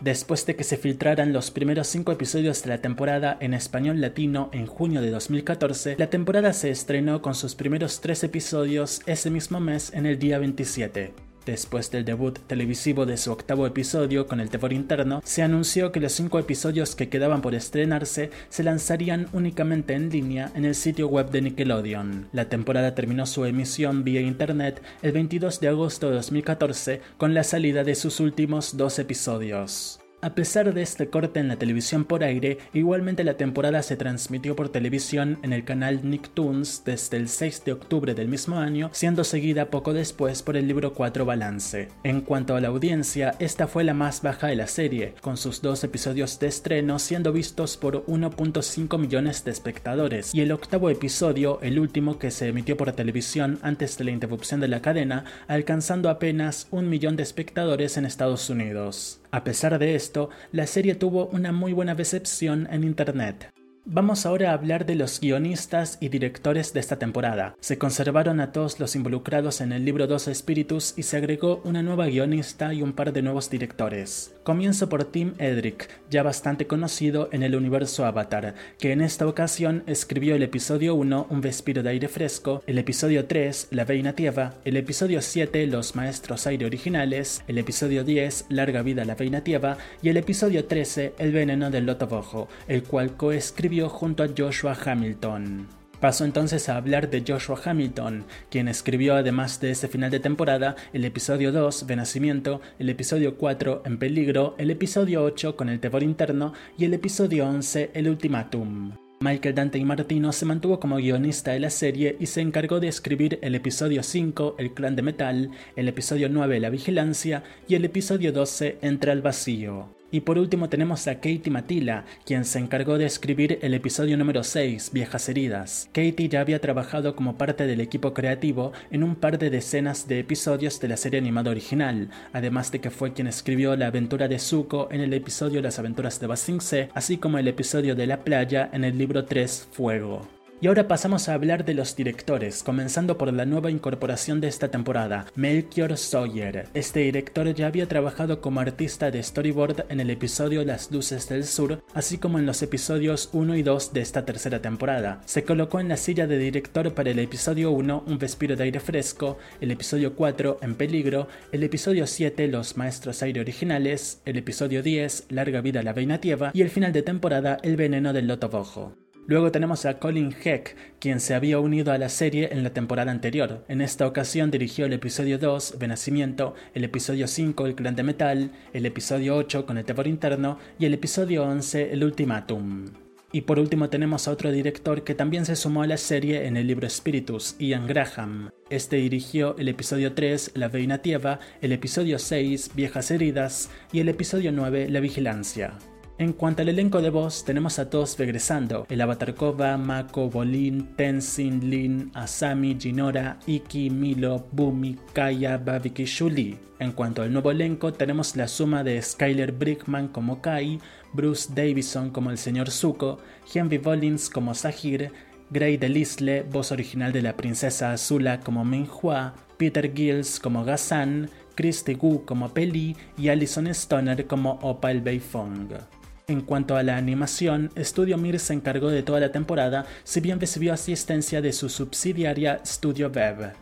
Después 0.00 0.46
de 0.46 0.54
que 0.54 0.64
se 0.64 0.76
filtraran 0.76 1.32
los 1.32 1.50
primeros 1.50 1.88
cinco 1.88 2.12
episodios 2.12 2.62
de 2.62 2.70
la 2.70 2.78
temporada 2.78 3.36
en 3.40 3.52
español 3.52 4.00
latino 4.00 4.48
en 4.52 4.66
junio 4.66 5.02
de 5.02 5.10
2014, 5.10 5.96
la 5.98 6.08
temporada 6.08 6.52
se 6.52 6.70
estrenó 6.70 7.20
con 7.20 7.34
sus 7.34 7.56
primeros 7.56 8.00
tres 8.00 8.22
episodios 8.22 9.00
ese 9.06 9.30
mismo 9.30 9.58
mes 9.58 9.92
en 9.92 10.06
el 10.06 10.18
día 10.18 10.38
27. 10.38 11.27
Después 11.48 11.90
del 11.90 12.04
debut 12.04 12.38
televisivo 12.46 13.06
de 13.06 13.16
su 13.16 13.32
octavo 13.32 13.66
episodio 13.66 14.26
con 14.26 14.38
el 14.38 14.50
Tevor 14.50 14.74
interno, 14.74 15.22
se 15.24 15.42
anunció 15.42 15.92
que 15.92 15.98
los 15.98 16.12
cinco 16.12 16.38
episodios 16.38 16.94
que 16.94 17.08
quedaban 17.08 17.40
por 17.40 17.54
estrenarse 17.54 18.28
se 18.50 18.62
lanzarían 18.62 19.28
únicamente 19.32 19.94
en 19.94 20.10
línea 20.10 20.52
en 20.54 20.66
el 20.66 20.74
sitio 20.74 21.08
web 21.08 21.30
de 21.30 21.40
Nickelodeon. 21.40 22.28
La 22.32 22.50
temporada 22.50 22.94
terminó 22.94 23.24
su 23.24 23.46
emisión 23.46 24.04
vía 24.04 24.20
internet 24.20 24.82
el 25.00 25.12
22 25.12 25.58
de 25.60 25.68
agosto 25.68 26.10
de 26.10 26.16
2014 26.16 27.00
con 27.16 27.32
la 27.32 27.44
salida 27.44 27.82
de 27.82 27.94
sus 27.94 28.20
últimos 28.20 28.76
dos 28.76 28.98
episodios. 28.98 30.00
A 30.20 30.34
pesar 30.34 30.74
de 30.74 30.82
este 30.82 31.10
corte 31.10 31.38
en 31.38 31.46
la 31.46 31.60
televisión 31.60 32.04
por 32.04 32.24
aire, 32.24 32.58
igualmente 32.72 33.22
la 33.22 33.36
temporada 33.36 33.84
se 33.84 33.96
transmitió 33.96 34.56
por 34.56 34.68
televisión 34.68 35.38
en 35.42 35.52
el 35.52 35.64
canal 35.64 36.00
Nicktoons 36.02 36.82
desde 36.84 37.18
el 37.18 37.28
6 37.28 37.64
de 37.64 37.72
octubre 37.72 38.14
del 38.14 38.26
mismo 38.26 38.56
año, 38.56 38.90
siendo 38.92 39.22
seguida 39.22 39.70
poco 39.70 39.92
después 39.92 40.42
por 40.42 40.56
el 40.56 40.66
libro 40.66 40.92
4 40.92 41.24
Balance. 41.24 41.90
En 42.02 42.22
cuanto 42.22 42.56
a 42.56 42.60
la 42.60 42.66
audiencia, 42.66 43.36
esta 43.38 43.68
fue 43.68 43.84
la 43.84 43.94
más 43.94 44.20
baja 44.20 44.48
de 44.48 44.56
la 44.56 44.66
serie, 44.66 45.14
con 45.20 45.36
sus 45.36 45.62
dos 45.62 45.84
episodios 45.84 46.40
de 46.40 46.48
estreno 46.48 46.98
siendo 46.98 47.32
vistos 47.32 47.76
por 47.76 48.04
1.5 48.06 48.98
millones 48.98 49.44
de 49.44 49.52
espectadores, 49.52 50.34
y 50.34 50.40
el 50.40 50.50
octavo 50.50 50.90
episodio, 50.90 51.60
el 51.62 51.78
último 51.78 52.18
que 52.18 52.32
se 52.32 52.48
emitió 52.48 52.76
por 52.76 52.90
televisión 52.90 53.60
antes 53.62 53.96
de 53.96 54.02
la 54.02 54.10
interrupción 54.10 54.58
de 54.58 54.66
la 54.66 54.82
cadena, 54.82 55.26
alcanzando 55.46 56.10
apenas 56.10 56.66
un 56.72 56.88
millón 56.88 57.14
de 57.14 57.22
espectadores 57.22 57.96
en 57.96 58.04
Estados 58.04 58.50
Unidos. 58.50 59.20
A 59.30 59.44
pesar 59.44 59.78
de 59.78 59.94
esto, 59.94 60.30
la 60.52 60.66
serie 60.66 60.94
tuvo 60.94 61.26
una 61.26 61.52
muy 61.52 61.74
buena 61.74 61.92
recepción 61.92 62.66
en 62.70 62.82
Internet. 62.82 63.57
Vamos 63.90 64.26
ahora 64.26 64.50
a 64.50 64.52
hablar 64.52 64.84
de 64.84 64.96
los 64.96 65.18
guionistas 65.18 65.96
y 65.98 66.10
directores 66.10 66.74
de 66.74 66.80
esta 66.80 66.98
temporada. 66.98 67.56
Se 67.60 67.78
conservaron 67.78 68.38
a 68.38 68.52
todos 68.52 68.78
los 68.80 68.94
involucrados 68.94 69.62
en 69.62 69.72
el 69.72 69.86
libro 69.86 70.06
Dos 70.06 70.28
Espíritus 70.28 70.92
y 70.98 71.04
se 71.04 71.16
agregó 71.16 71.62
una 71.64 71.82
nueva 71.82 72.04
guionista 72.04 72.74
y 72.74 72.82
un 72.82 72.92
par 72.92 73.14
de 73.14 73.22
nuevos 73.22 73.48
directores. 73.48 74.34
Comienzo 74.42 74.90
por 74.90 75.04
Tim 75.04 75.32
Edrick, 75.38 75.88
ya 76.10 76.22
bastante 76.22 76.66
conocido 76.66 77.30
en 77.32 77.42
el 77.42 77.56
universo 77.56 78.04
Avatar, 78.04 78.54
que 78.78 78.92
en 78.92 79.00
esta 79.00 79.26
ocasión 79.26 79.84
escribió 79.86 80.34
el 80.34 80.42
episodio 80.42 80.94
1 80.94 81.26
Un 81.30 81.40
Vespiro 81.40 81.82
de 81.82 81.88
aire 81.88 82.08
fresco, 82.08 82.62
el 82.66 82.76
episodio 82.76 83.24
3 83.24 83.68
La 83.70 83.86
Veina 83.86 84.12
Tieva, 84.12 84.56
el 84.66 84.76
episodio 84.76 85.22
7 85.22 85.66
Los 85.66 85.96
Maestros 85.96 86.46
Aire 86.46 86.66
Originales, 86.66 87.42
el 87.48 87.56
episodio 87.56 88.04
10 88.04 88.46
Larga 88.50 88.82
Vida 88.82 89.06
la 89.06 89.14
Veina 89.14 89.42
Tieva 89.42 89.78
y 90.02 90.10
el 90.10 90.18
episodio 90.18 90.66
13 90.66 91.14
El 91.18 91.32
Veneno 91.32 91.70
del 91.70 91.86
Loto 91.86 92.06
Bojo, 92.06 92.48
el 92.68 92.82
cual 92.82 93.16
coescribió 93.16 93.77
junto 93.86 94.22
a 94.22 94.28
Joshua 94.36 94.76
Hamilton. 94.84 95.68
Pasó 96.00 96.24
entonces 96.24 96.68
a 96.68 96.76
hablar 96.76 97.10
de 97.10 97.24
Joshua 97.26 97.60
Hamilton, 97.64 98.24
quien 98.50 98.68
escribió 98.68 99.16
además 99.16 99.60
de 99.60 99.72
ese 99.72 99.88
final 99.88 100.12
de 100.12 100.20
temporada 100.20 100.76
el 100.92 101.04
episodio 101.04 101.50
2, 101.50 101.86
Venacimiento, 101.86 102.60
el 102.78 102.88
episodio 102.88 103.36
4, 103.36 103.82
En 103.84 103.98
Peligro, 103.98 104.54
el 104.58 104.70
episodio 104.70 105.24
8, 105.24 105.56
Con 105.56 105.68
el 105.68 105.80
Tevor 105.80 106.04
Interno 106.04 106.52
y 106.76 106.84
el 106.84 106.94
episodio 106.94 107.48
11, 107.48 107.90
El 107.94 108.08
Ultimátum. 108.08 108.92
Michael 109.20 109.56
Dante 109.56 109.78
y 109.78 109.84
Martino 109.84 110.32
se 110.32 110.46
mantuvo 110.46 110.78
como 110.78 110.96
guionista 110.96 111.50
de 111.50 111.58
la 111.58 111.70
serie 111.70 112.16
y 112.20 112.26
se 112.26 112.40
encargó 112.40 112.78
de 112.78 112.86
escribir 112.86 113.40
el 113.42 113.56
episodio 113.56 114.04
5, 114.04 114.54
El 114.58 114.74
clan 114.74 114.94
de 114.94 115.02
metal, 115.02 115.50
el 115.74 115.88
episodio 115.88 116.28
9, 116.28 116.60
La 116.60 116.70
vigilancia 116.70 117.42
y 117.66 117.74
el 117.74 117.84
episodio 117.84 118.32
12, 118.32 118.78
Entra 118.82 119.10
al 119.10 119.22
vacío. 119.22 119.97
Y 120.10 120.20
por 120.20 120.38
último 120.38 120.70
tenemos 120.70 121.06
a 121.06 121.16
Katie 121.16 121.50
Matila, 121.50 122.04
quien 122.24 122.46
se 122.46 122.58
encargó 122.58 122.96
de 122.96 123.04
escribir 123.04 123.58
el 123.60 123.74
episodio 123.74 124.16
número 124.16 124.42
6, 124.42 124.90
Viejas 124.92 125.28
Heridas. 125.28 125.90
Katie 125.92 126.30
ya 126.30 126.40
había 126.40 126.60
trabajado 126.60 127.14
como 127.14 127.36
parte 127.36 127.66
del 127.66 127.82
equipo 127.82 128.14
creativo 128.14 128.72
en 128.90 129.04
un 129.04 129.16
par 129.16 129.38
de 129.38 129.50
decenas 129.50 130.08
de 130.08 130.20
episodios 130.20 130.80
de 130.80 130.88
la 130.88 130.96
serie 130.96 131.20
animada 131.20 131.50
original, 131.50 132.08
además 132.32 132.72
de 132.72 132.80
que 132.80 132.90
fue 132.90 133.12
quien 133.12 133.26
escribió 133.26 133.76
la 133.76 133.88
aventura 133.88 134.28
de 134.28 134.38
Zuko 134.38 134.88
en 134.90 135.02
el 135.02 135.12
episodio 135.12 135.60
Las 135.60 135.78
aventuras 135.78 136.18
de 136.20 136.26
Basingse, 136.26 136.88
así 136.94 137.18
como 137.18 137.36
el 137.36 137.48
episodio 137.48 137.94
de 137.94 138.06
la 138.06 138.24
playa 138.24 138.70
en 138.72 138.84
el 138.84 138.96
libro 138.96 139.26
3, 139.26 139.68
Fuego. 139.72 140.37
Y 140.60 140.66
ahora 140.66 140.88
pasamos 140.88 141.28
a 141.28 141.34
hablar 141.34 141.64
de 141.64 141.74
los 141.74 141.94
directores, 141.94 142.64
comenzando 142.64 143.16
por 143.16 143.32
la 143.32 143.46
nueva 143.46 143.70
incorporación 143.70 144.40
de 144.40 144.48
esta 144.48 144.72
temporada, 144.72 145.26
Melchior 145.36 145.96
Sawyer. 145.96 146.66
Este 146.74 146.98
director 146.98 147.54
ya 147.54 147.68
había 147.68 147.86
trabajado 147.86 148.40
como 148.40 148.58
artista 148.58 149.12
de 149.12 149.22
storyboard 149.22 149.84
en 149.88 150.00
el 150.00 150.10
episodio 150.10 150.64
Las 150.64 150.90
Luces 150.90 151.28
del 151.28 151.44
Sur, 151.44 151.84
así 151.94 152.18
como 152.18 152.40
en 152.40 152.46
los 152.46 152.60
episodios 152.62 153.30
1 153.32 153.54
y 153.54 153.62
2 153.62 153.92
de 153.92 154.00
esta 154.00 154.24
tercera 154.24 154.60
temporada. 154.60 155.20
Se 155.26 155.44
colocó 155.44 155.78
en 155.78 155.88
la 155.88 155.96
silla 155.96 156.26
de 156.26 156.38
director 156.38 156.92
para 156.92 157.10
el 157.10 157.20
episodio 157.20 157.70
1, 157.70 158.02
Un 158.08 158.18
Vespiro 158.18 158.56
de 158.56 158.64
Aire 158.64 158.80
Fresco, 158.80 159.38
el 159.60 159.70
episodio 159.70 160.16
4, 160.16 160.58
En 160.62 160.74
Peligro, 160.74 161.28
el 161.52 161.62
episodio 161.62 162.04
7, 162.04 162.48
Los 162.48 162.76
Maestros 162.76 163.22
Aire 163.22 163.42
Originales, 163.42 164.22
el 164.24 164.38
episodio 164.38 164.82
10, 164.82 165.26
Larga 165.28 165.60
Vida 165.60 165.84
la 165.84 165.92
Veina 165.92 166.20
Tieva 166.20 166.50
y 166.52 166.62
el 166.62 166.70
final 166.70 166.92
de 166.92 167.02
temporada, 167.02 167.58
El 167.62 167.76
Veneno 167.76 168.12
del 168.12 168.26
Loto 168.26 168.48
Bojo. 168.48 169.07
Luego 169.28 169.52
tenemos 169.52 169.84
a 169.84 169.98
Colin 169.98 170.34
Heck, 170.42 170.74
quien 171.00 171.20
se 171.20 171.34
había 171.34 171.60
unido 171.60 171.92
a 171.92 171.98
la 171.98 172.08
serie 172.08 172.48
en 172.50 172.62
la 172.64 172.70
temporada 172.70 173.12
anterior. 173.12 173.62
En 173.68 173.82
esta 173.82 174.06
ocasión 174.06 174.50
dirigió 174.50 174.86
el 174.86 174.94
episodio 174.94 175.38
2, 175.38 175.74
Venacimiento, 175.78 176.54
el 176.72 176.84
episodio 176.84 177.28
5, 177.28 177.66
El 177.66 177.74
Clan 177.74 177.94
de 177.94 178.04
Metal, 178.04 178.50
el 178.72 178.86
episodio 178.86 179.36
8, 179.36 179.66
Con 179.66 179.76
el 179.76 179.84
Tevor 179.84 180.06
Interno, 180.06 180.58
y 180.78 180.86
el 180.86 180.94
episodio 180.94 181.44
11, 181.44 181.92
El 181.92 182.04
Ultimatum. 182.04 182.86
Y 183.30 183.42
por 183.42 183.58
último 183.58 183.90
tenemos 183.90 184.26
a 184.26 184.30
otro 184.30 184.50
director 184.50 185.04
que 185.04 185.14
también 185.14 185.44
se 185.44 185.56
sumó 185.56 185.82
a 185.82 185.86
la 185.86 185.98
serie 185.98 186.46
en 186.46 186.56
el 186.56 186.66
libro 186.66 186.88
Spiritus, 186.88 187.54
Ian 187.58 187.86
Graham. 187.86 188.48
Este 188.70 188.96
dirigió 188.96 189.54
el 189.58 189.68
episodio 189.68 190.14
3, 190.14 190.52
La 190.54 190.68
Veina 190.68 191.02
Tieva, 191.02 191.38
el 191.60 191.72
episodio 191.72 192.18
6, 192.18 192.70
Viejas 192.74 193.10
Heridas, 193.10 193.68
y 193.92 194.00
el 194.00 194.08
episodio 194.08 194.52
9, 194.52 194.88
La 194.88 195.00
Vigilancia. 195.00 195.74
En 196.20 196.32
cuanto 196.32 196.62
al 196.62 196.68
elenco 196.68 197.00
de 197.00 197.10
voz, 197.10 197.44
tenemos 197.44 197.78
a 197.78 197.88
todos 197.88 198.18
regresando: 198.18 198.86
el 198.88 199.00
Avatar 199.00 199.36
Kova, 199.36 199.76
Mako, 199.76 200.28
Bolin, 200.28 200.96
Tenzin, 200.96 201.70
Lin, 201.70 202.10
Asami, 202.12 202.76
Jinora, 202.76 203.38
Iki, 203.46 203.88
Milo, 203.88 204.44
Bumi, 204.50 204.96
Kaya, 205.12 205.58
Babiki, 205.58 206.06
Shuli. 206.06 206.58
En 206.80 206.90
cuanto 206.90 207.22
al 207.22 207.32
nuevo 207.32 207.52
elenco, 207.52 207.92
tenemos 207.92 208.34
la 208.34 208.48
suma 208.48 208.82
de 208.82 209.00
Skyler 209.00 209.52
Brickman 209.52 210.08
como 210.08 210.42
Kai, 210.42 210.80
Bruce 211.12 211.52
Davison 211.54 212.10
como 212.10 212.32
el 212.32 212.38
señor 212.38 212.70
Zuko, 212.70 213.20
Henry 213.54 213.78
Bollins 213.78 214.28
como 214.28 214.54
Sahir, 214.54 215.12
Gray 215.50 215.76
Delisle, 215.76 216.42
voz 216.42 216.72
original 216.72 217.12
de 217.12 217.22
la 217.22 217.36
princesa 217.36 217.92
Azula 217.92 218.40
como 218.40 218.64
Minhua, 218.64 219.34
Peter 219.56 219.92
Gills 219.94 220.40
como 220.40 220.64
Gazan, 220.64 221.30
Christy 221.54 221.94
Gu 221.94 222.24
como 222.24 222.52
Peli 222.52 222.96
y 223.16 223.28
Alison 223.28 223.68
Stoner 223.68 224.26
como 224.26 224.58
Opal 224.62 225.00
Beifong. 225.00 225.97
En 226.30 226.42
cuanto 226.42 226.76
a 226.76 226.82
la 226.82 226.98
animación, 226.98 227.70
Studio 227.78 228.18
Mir 228.18 228.38
se 228.38 228.52
encargó 228.52 228.90
de 228.90 229.02
toda 229.02 229.18
la 229.18 229.32
temporada, 229.32 229.86
si 230.04 230.20
bien 230.20 230.38
recibió 230.38 230.74
asistencia 230.74 231.40
de 231.40 231.54
su 231.54 231.70
subsidiaria 231.70 232.60
Studio 232.66 233.10
Web. 233.10 233.54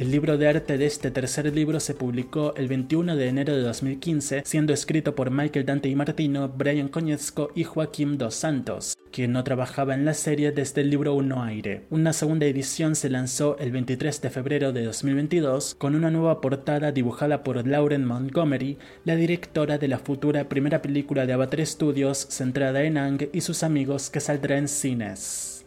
El 0.00 0.10
libro 0.10 0.38
de 0.38 0.48
arte 0.48 0.78
de 0.78 0.86
este 0.86 1.10
tercer 1.10 1.54
libro 1.54 1.78
se 1.78 1.92
publicó 1.92 2.54
el 2.56 2.68
21 2.68 3.16
de 3.16 3.28
enero 3.28 3.54
de 3.54 3.60
2015, 3.60 4.44
siendo 4.46 4.72
escrito 4.72 5.14
por 5.14 5.30
Michael 5.30 5.66
Dante 5.66 5.90
y 5.90 5.94
Martino, 5.94 6.48
Brian 6.48 6.88
Coñesco 6.88 7.50
y 7.54 7.64
Joaquín 7.64 8.16
Dos 8.16 8.34
Santos, 8.34 8.96
quien 9.12 9.32
no 9.32 9.44
trabajaba 9.44 9.92
en 9.92 10.06
la 10.06 10.14
serie 10.14 10.52
desde 10.52 10.80
el 10.80 10.88
libro 10.88 11.12
1 11.12 11.42
Aire. 11.42 11.84
Una 11.90 12.14
segunda 12.14 12.46
edición 12.46 12.96
se 12.96 13.10
lanzó 13.10 13.58
el 13.58 13.72
23 13.72 14.22
de 14.22 14.30
febrero 14.30 14.72
de 14.72 14.84
2022 14.84 15.74
con 15.74 15.94
una 15.94 16.10
nueva 16.10 16.40
portada 16.40 16.92
dibujada 16.92 17.42
por 17.42 17.66
Lauren 17.66 18.06
Montgomery, 18.06 18.78
la 19.04 19.16
directora 19.16 19.76
de 19.76 19.88
la 19.88 19.98
futura 19.98 20.48
primera 20.48 20.80
película 20.80 21.26
de 21.26 21.34
Avatar 21.34 21.66
Studios 21.66 22.26
centrada 22.30 22.84
en 22.84 22.96
Ang 22.96 23.28
y 23.34 23.42
sus 23.42 23.62
amigos 23.62 24.08
que 24.08 24.20
saldrá 24.20 24.56
en 24.56 24.68
cines. 24.68 25.59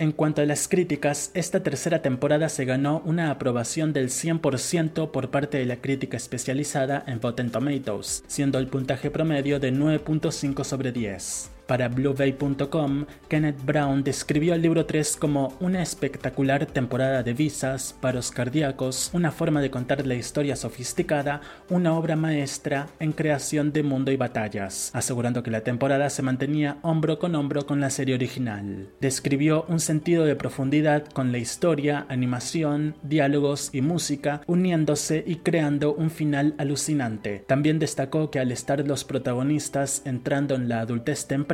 En 0.00 0.10
cuanto 0.10 0.42
a 0.42 0.44
las 0.44 0.66
críticas, 0.66 1.30
esta 1.34 1.62
tercera 1.62 2.02
temporada 2.02 2.48
se 2.48 2.64
ganó 2.64 3.00
una 3.04 3.30
aprobación 3.30 3.92
del 3.92 4.08
100% 4.08 5.12
por 5.12 5.30
parte 5.30 5.58
de 5.58 5.66
la 5.66 5.76
crítica 5.76 6.16
especializada 6.16 7.04
en 7.06 7.22
Rotten 7.22 7.50
Tomatoes, 7.50 8.24
siendo 8.26 8.58
el 8.58 8.66
puntaje 8.66 9.12
promedio 9.12 9.60
de 9.60 9.72
9.5 9.72 10.64
sobre 10.64 10.90
10. 10.90 11.53
Para 11.66 11.88
BlueBay.com, 11.88 13.06
Kenneth 13.28 13.64
Brown 13.64 14.04
describió 14.04 14.54
el 14.54 14.60
libro 14.60 14.84
3 14.84 15.16
como 15.16 15.54
una 15.60 15.82
espectacular 15.82 16.66
temporada 16.66 17.22
de 17.22 17.32
visas, 17.32 17.96
paros 18.02 18.30
cardíacos, 18.30 19.10
una 19.14 19.30
forma 19.30 19.62
de 19.62 19.70
contar 19.70 20.06
la 20.06 20.14
historia 20.14 20.56
sofisticada, 20.56 21.40
una 21.70 21.94
obra 21.94 22.16
maestra 22.16 22.88
en 23.00 23.12
creación 23.12 23.72
de 23.72 23.82
mundo 23.82 24.12
y 24.12 24.16
batallas, 24.16 24.90
asegurando 24.92 25.42
que 25.42 25.50
la 25.50 25.62
temporada 25.62 26.10
se 26.10 26.20
mantenía 26.20 26.76
hombro 26.82 27.18
con 27.18 27.34
hombro 27.34 27.64
con 27.64 27.80
la 27.80 27.88
serie 27.88 28.14
original. 28.14 28.90
Describió 29.00 29.64
un 29.68 29.80
sentido 29.80 30.26
de 30.26 30.36
profundidad 30.36 31.06
con 31.06 31.32
la 31.32 31.38
historia, 31.38 32.04
animación, 32.10 32.96
diálogos 33.02 33.70
y 33.72 33.80
música, 33.80 34.42
uniéndose 34.46 35.24
y 35.26 35.36
creando 35.36 35.94
un 35.94 36.10
final 36.10 36.54
alucinante. 36.58 37.42
También 37.46 37.78
destacó 37.78 38.30
que 38.30 38.38
al 38.38 38.52
estar 38.52 38.86
los 38.86 39.04
protagonistas 39.04 40.02
entrando 40.04 40.56
en 40.56 40.68
la 40.68 40.80
adultez 40.80 41.26
temprana, 41.26 41.53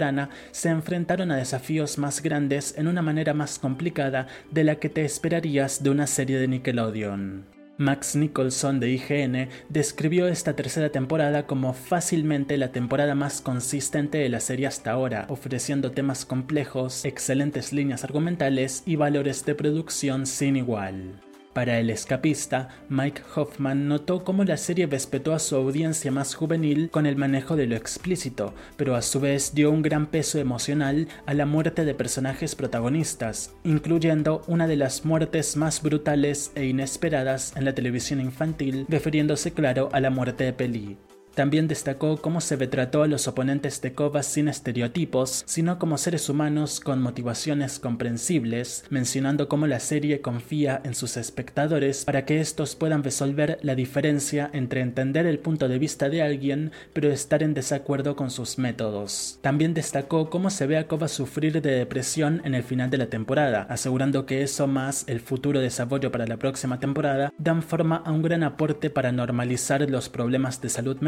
se 0.50 0.68
enfrentaron 0.70 1.30
a 1.30 1.36
desafíos 1.36 1.98
más 1.98 2.22
grandes 2.22 2.74
en 2.78 2.88
una 2.88 3.02
manera 3.02 3.34
más 3.34 3.58
complicada 3.58 4.26
de 4.50 4.64
la 4.64 4.76
que 4.76 4.88
te 4.88 5.04
esperarías 5.04 5.82
de 5.82 5.90
una 5.90 6.06
serie 6.06 6.38
de 6.38 6.48
Nickelodeon. 6.48 7.44
Max 7.76 8.14
Nicholson 8.14 8.78
de 8.78 8.90
IGN 8.90 9.48
describió 9.70 10.28
esta 10.28 10.54
tercera 10.54 10.90
temporada 10.90 11.46
como 11.46 11.72
fácilmente 11.72 12.58
la 12.58 12.72
temporada 12.72 13.14
más 13.14 13.40
consistente 13.40 14.18
de 14.18 14.28
la 14.28 14.40
serie 14.40 14.66
hasta 14.66 14.90
ahora, 14.90 15.24
ofreciendo 15.30 15.90
temas 15.90 16.26
complejos, 16.26 17.06
excelentes 17.06 17.72
líneas 17.72 18.04
argumentales 18.04 18.82
y 18.84 18.96
valores 18.96 19.46
de 19.46 19.54
producción 19.54 20.26
sin 20.26 20.56
igual. 20.56 21.29
Para 21.52 21.80
el 21.80 21.90
escapista, 21.90 22.68
Mike 22.88 23.22
Hoffman 23.34 23.88
notó 23.88 24.22
cómo 24.22 24.44
la 24.44 24.56
serie 24.56 24.86
respetó 24.86 25.34
a 25.34 25.40
su 25.40 25.56
audiencia 25.56 26.12
más 26.12 26.36
juvenil 26.36 26.90
con 26.90 27.06
el 27.06 27.16
manejo 27.16 27.56
de 27.56 27.66
lo 27.66 27.74
explícito, 27.74 28.54
pero 28.76 28.94
a 28.94 29.02
su 29.02 29.18
vez 29.18 29.52
dio 29.52 29.72
un 29.72 29.82
gran 29.82 30.06
peso 30.06 30.38
emocional 30.38 31.08
a 31.26 31.34
la 31.34 31.46
muerte 31.46 31.84
de 31.84 31.94
personajes 31.94 32.54
protagonistas, 32.54 33.52
incluyendo 33.64 34.42
una 34.46 34.68
de 34.68 34.76
las 34.76 35.04
muertes 35.04 35.56
más 35.56 35.82
brutales 35.82 36.52
e 36.54 36.66
inesperadas 36.66 37.52
en 37.56 37.64
la 37.64 37.74
televisión 37.74 38.20
infantil, 38.20 38.86
refiriéndose 38.88 39.52
claro 39.52 39.88
a 39.92 39.98
la 39.98 40.10
muerte 40.10 40.44
de 40.44 40.52
Peli. 40.52 40.98
También 41.40 41.68
destacó 41.68 42.18
cómo 42.18 42.42
se 42.42 42.56
retrató 42.56 43.02
a 43.02 43.06
los 43.06 43.26
oponentes 43.26 43.80
de 43.80 43.94
Kovacs 43.94 44.26
sin 44.26 44.48
estereotipos, 44.48 45.42
sino 45.46 45.78
como 45.78 45.96
seres 45.96 46.28
humanos 46.28 46.80
con 46.80 47.00
motivaciones 47.00 47.78
comprensibles, 47.78 48.84
mencionando 48.90 49.48
cómo 49.48 49.66
la 49.66 49.80
serie 49.80 50.20
confía 50.20 50.82
en 50.84 50.94
sus 50.94 51.16
espectadores 51.16 52.04
para 52.04 52.26
que 52.26 52.40
estos 52.40 52.76
puedan 52.76 53.02
resolver 53.02 53.58
la 53.62 53.74
diferencia 53.74 54.50
entre 54.52 54.82
entender 54.82 55.24
el 55.24 55.38
punto 55.38 55.66
de 55.66 55.78
vista 55.78 56.10
de 56.10 56.20
alguien 56.20 56.72
pero 56.92 57.10
estar 57.10 57.42
en 57.42 57.54
desacuerdo 57.54 58.16
con 58.16 58.30
sus 58.30 58.58
métodos. 58.58 59.38
También 59.40 59.72
destacó 59.72 60.28
cómo 60.28 60.50
se 60.50 60.66
ve 60.66 60.76
a 60.76 60.88
Kovacs 60.88 61.12
sufrir 61.12 61.62
de 61.62 61.70
depresión 61.70 62.42
en 62.44 62.54
el 62.54 62.64
final 62.64 62.90
de 62.90 62.98
la 62.98 63.06
temporada, 63.06 63.62
asegurando 63.70 64.26
que 64.26 64.42
eso 64.42 64.66
más 64.66 65.04
el 65.06 65.20
futuro 65.20 65.60
desarrollo 65.60 66.12
para 66.12 66.26
la 66.26 66.36
próxima 66.36 66.80
temporada 66.80 67.32
dan 67.38 67.62
forma 67.62 67.96
a 68.04 68.12
un 68.12 68.20
gran 68.20 68.42
aporte 68.42 68.90
para 68.90 69.10
normalizar 69.10 69.88
los 69.88 70.10
problemas 70.10 70.60
de 70.60 70.68
salud 70.68 70.98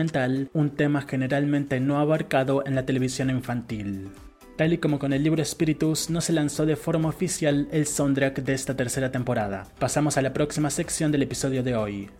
un 0.52 0.70
tema 0.70 1.02
generalmente 1.02 1.80
no 1.80 1.98
abarcado 1.98 2.64
en 2.66 2.74
la 2.74 2.86
televisión 2.86 3.30
infantil. 3.30 4.08
Tal 4.56 4.74
y 4.74 4.78
como 4.78 4.98
con 4.98 5.12
el 5.12 5.22
libro 5.22 5.44
Spiritus, 5.44 6.10
no 6.10 6.20
se 6.20 6.32
lanzó 6.32 6.66
de 6.66 6.76
forma 6.76 7.08
oficial 7.08 7.68
el 7.72 7.86
soundtrack 7.86 8.42
de 8.42 8.52
esta 8.52 8.76
tercera 8.76 9.10
temporada. 9.10 9.66
Pasamos 9.78 10.18
a 10.18 10.22
la 10.22 10.32
próxima 10.32 10.70
sección 10.70 11.10
del 11.10 11.22
episodio 11.22 11.62
de 11.62 11.74
hoy. 11.74 12.10